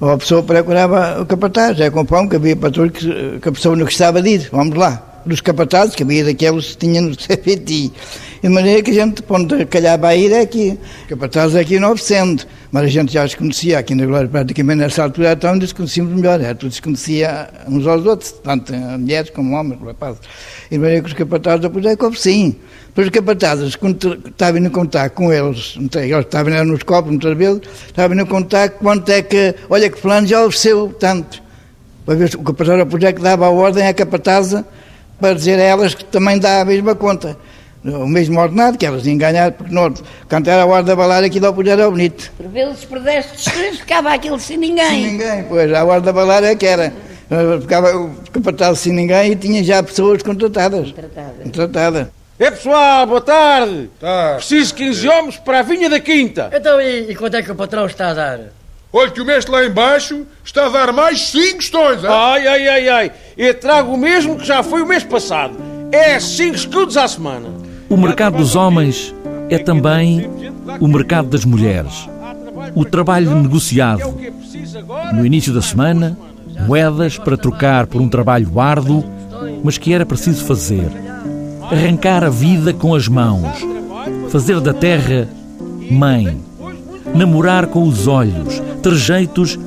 ou 0.00 0.10
a 0.10 0.18
pessoa 0.18 0.42
procurava 0.42 1.20
o 1.20 1.26
capataz, 1.26 1.78
é 1.80 1.90
com 1.90 2.04
pão 2.04 2.28
que 2.28 2.36
havia 2.36 2.56
patrulho 2.56 2.90
que, 2.90 3.38
que 3.40 3.48
a 3.48 3.52
pessoa 3.52 3.76
não 3.76 3.84
gostava 3.84 4.20
de 4.22 4.30
ir, 4.30 4.48
vamos 4.50 4.76
lá 4.76 5.11
dos 5.24 5.40
capatazes, 5.40 5.94
que 5.94 6.02
havia 6.02 6.24
daqueles 6.24 6.72
que 6.72 6.76
tinham 6.78 7.04
no 7.04 7.14
CPT. 7.18 7.92
De 8.42 8.48
maneira 8.48 8.82
que 8.82 8.90
a 8.90 8.94
gente, 8.94 9.22
quando 9.22 9.64
calhava 9.66 10.08
a 10.08 10.16
ir, 10.16 10.32
é 10.32 10.40
aqui. 10.40 10.78
Capatazes 11.08 11.56
é 11.56 11.60
aqui 11.60 11.78
900. 11.78 12.46
Mas 12.72 12.84
a 12.84 12.88
gente 12.88 13.12
já 13.12 13.24
os 13.24 13.34
conhecia 13.34 13.78
aqui 13.78 13.94
na 13.94 14.06
Glória, 14.06 14.28
praticamente 14.28 14.78
nessa 14.78 15.02
altura, 15.02 15.32
então 15.32 15.54
nos 15.54 15.72
conhecíamos 15.74 16.14
melhor. 16.14 16.40
Era, 16.40 16.54
tudo 16.54 16.72
se 16.72 16.80
conhecia 16.80 17.50
uns 17.68 17.86
aos 17.86 18.06
outros, 18.06 18.32
tanto 18.42 18.72
mulheres 18.72 19.30
como 19.30 19.54
homens, 19.54 19.78
rapazes. 19.80 20.22
E 20.70 20.74
de 20.74 20.78
maneira 20.78 21.02
que 21.02 21.08
os 21.08 21.12
capatazes, 21.12 21.60
depois 21.60 21.84
é 21.84 21.94
como 21.94 22.16
sim. 22.16 22.56
Depois 22.86 23.08
os 23.08 23.12
capatazes, 23.12 23.76
quando 23.76 24.14
estavam 24.26 24.60
no 24.60 24.70
contato 24.70 25.12
com 25.12 25.32
eles, 25.32 25.76
eles 25.76 26.24
estavam 26.24 26.64
nos 26.64 26.82
copos, 26.82 27.10
muitas 27.10 27.36
vezes, 27.36 27.60
estavam 27.86 28.16
no 28.16 28.26
contato 28.26 28.78
quanto 28.78 29.08
é 29.10 29.20
que, 29.22 29.54
olha 29.68 29.90
que 29.90 30.00
fulano 30.00 30.26
já 30.26 30.44
ofereceu 30.44 30.94
tanto. 30.98 31.42
Para 32.04 32.14
ver 32.14 32.30
se 32.30 32.36
o 32.36 32.42
capataz, 32.42 32.78
depois 32.78 33.04
é 33.04 33.12
que 33.12 33.20
dava 33.20 33.46
a 33.46 33.50
ordem 33.50 33.86
à 33.86 33.94
capataza, 33.94 34.66
para 35.22 35.34
dizer 35.34 35.58
a 35.60 35.62
elas 35.62 35.94
que 35.94 36.04
também 36.04 36.40
dá 36.40 36.60
a 36.60 36.64
mesma 36.64 36.96
conta. 36.96 37.38
O 37.84 38.06
mesmo 38.06 38.38
ordenado 38.40 38.76
que 38.76 38.84
elas 38.84 39.06
iam 39.06 39.16
ganhar, 39.16 39.52
porque 39.52 39.74
quando 40.28 40.48
era 40.48 40.62
a 40.62 40.66
hora 40.66 40.82
da 40.82 40.94
balar 40.94 41.24
aquilo 41.24 41.46
ao 41.46 41.62
era 41.66 41.90
bonito. 41.90 42.30
Por 42.36 42.48
vezes 42.48 42.84
perdeste 42.84 43.50
ficava 43.76 44.12
aquilo 44.12 44.38
sem 44.38 44.56
ninguém. 44.56 44.88
Sem 44.88 45.12
ninguém, 45.12 45.44
pois, 45.44 45.72
a 45.72 45.84
hora 45.84 46.00
da 46.00 46.12
balar 46.12 46.44
é 46.44 46.54
que 46.54 46.66
era. 46.66 46.92
Ficava 47.60 47.96
o 47.96 48.10
capataz 48.32 48.80
sem 48.80 48.92
ninguém 48.92 49.32
e 49.32 49.36
tinha 49.36 49.64
já 49.64 49.82
pessoas 49.82 50.22
contratadas. 50.22 50.92
Contratadas. 50.92 51.42
Contratadas. 51.42 52.06
É 52.38 52.50
pessoal, 52.50 53.06
boa 53.06 53.20
tarde. 53.20 53.90
Tá. 54.00 54.34
Preciso 54.36 54.74
15 54.74 55.08
homens 55.08 55.36
para 55.38 55.60
a 55.60 55.62
vinha 55.62 55.88
da 55.88 55.98
quinta. 55.98 56.50
Então, 56.52 56.80
e, 56.80 57.10
e 57.10 57.14
quanto 57.16 57.36
é 57.36 57.42
que 57.42 57.50
o 57.50 57.54
patrão 57.54 57.86
está 57.86 58.10
a 58.10 58.14
dar? 58.14 58.40
Olha 58.92 59.10
que 59.10 59.22
o 59.22 59.24
mestre 59.24 59.50
lá 59.50 59.64
embaixo 59.64 60.26
está 60.44 60.66
a 60.66 60.68
dar 60.68 60.92
mais 60.92 61.28
5 61.28 61.56
questões, 61.56 62.04
hein? 62.04 62.10
Ai, 62.10 62.46
ai, 62.46 62.68
ai, 62.68 62.88
ai. 62.88 63.12
Eu 63.38 63.54
trago 63.58 63.94
o 63.94 63.96
mesmo 63.96 64.36
que 64.36 64.46
já 64.46 64.62
foi 64.62 64.82
o 64.82 64.86
mês 64.86 65.02
passado. 65.02 65.54
É 65.90 66.20
5 66.20 66.54
escudos 66.54 66.96
à 66.98 67.08
semana. 67.08 67.48
O 67.88 67.96
mercado 67.96 68.36
dos 68.36 68.54
homens 68.54 69.14
é 69.48 69.56
também 69.56 70.28
o 70.78 70.86
mercado 70.86 71.28
das 71.28 71.44
mulheres. 71.44 72.06
O 72.74 72.84
trabalho 72.84 73.34
negociado. 73.34 74.14
No 75.14 75.24
início 75.24 75.54
da 75.54 75.62
semana, 75.62 76.18
moedas 76.66 77.16
para 77.16 77.36
trocar 77.36 77.86
por 77.86 78.00
um 78.00 78.08
trabalho 78.08 78.60
árduo, 78.60 79.04
mas 79.64 79.78
que 79.78 79.94
era 79.94 80.04
preciso 80.04 80.44
fazer. 80.44 80.90
Arrancar 81.70 82.24
a 82.24 82.28
vida 82.28 82.74
com 82.74 82.94
as 82.94 83.08
mãos. 83.08 83.66
Fazer 84.28 84.60
da 84.60 84.74
terra 84.74 85.28
mãe. 85.90 86.40
Namorar 87.14 87.66
com 87.66 87.86
os 87.86 88.06
olhos, 88.06 88.62
trejeitos 88.82 89.58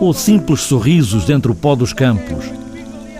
ou 0.00 0.12
simples 0.12 0.60
sorrisos 0.60 1.30
entre 1.30 1.50
o 1.50 1.54
pó 1.54 1.74
dos 1.74 1.92
campos. 1.92 2.44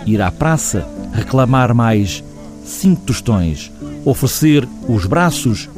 Ir 0.04 0.20
à 0.20 0.30
praça 0.30 0.86
reclamar 1.12 1.74
mais 1.74 2.22
cinco 2.64 3.02
tostões 3.02 3.70
oferecer 4.06 4.66
os 4.88 5.04
braços 5.04 5.68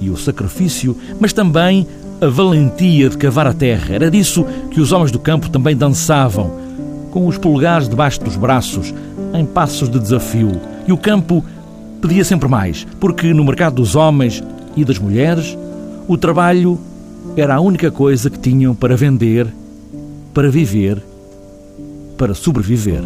e 0.00 0.10
o 0.10 0.16
sacrifício, 0.16 0.96
mas 1.18 1.32
também 1.32 1.86
a 2.20 2.26
valentia 2.26 3.08
de 3.08 3.16
cavar 3.16 3.46
a 3.46 3.54
terra. 3.54 3.94
Era 3.94 4.10
disso 4.10 4.44
que 4.70 4.80
os 4.80 4.92
homens 4.92 5.10
do 5.10 5.18
campo 5.18 5.48
também 5.48 5.74
dançavam, 5.74 6.52
com 7.10 7.26
os 7.26 7.38
polegares 7.38 7.88
debaixo 7.88 8.20
dos 8.20 8.36
braços, 8.36 8.94
em 9.32 9.46
passos 9.46 9.88
de 9.88 9.98
desafio. 9.98 10.60
E 10.86 10.92
o 10.92 10.98
campo 10.98 11.42
pedia 12.02 12.24
sempre 12.24 12.48
mais, 12.48 12.86
porque 13.00 13.32
no 13.32 13.44
mercado 13.44 13.76
dos 13.76 13.96
homens 13.96 14.44
e 14.76 14.84
das 14.84 14.98
mulheres, 14.98 15.56
o 16.06 16.16
trabalho 16.16 16.78
era 17.36 17.54
a 17.54 17.60
única 17.60 17.90
coisa 17.90 18.28
que 18.30 18.38
tinham 18.38 18.74
para 18.74 18.96
vender, 18.96 19.46
para 20.34 20.50
viver, 20.50 21.02
para 22.16 22.34
sobreviver. 22.34 23.02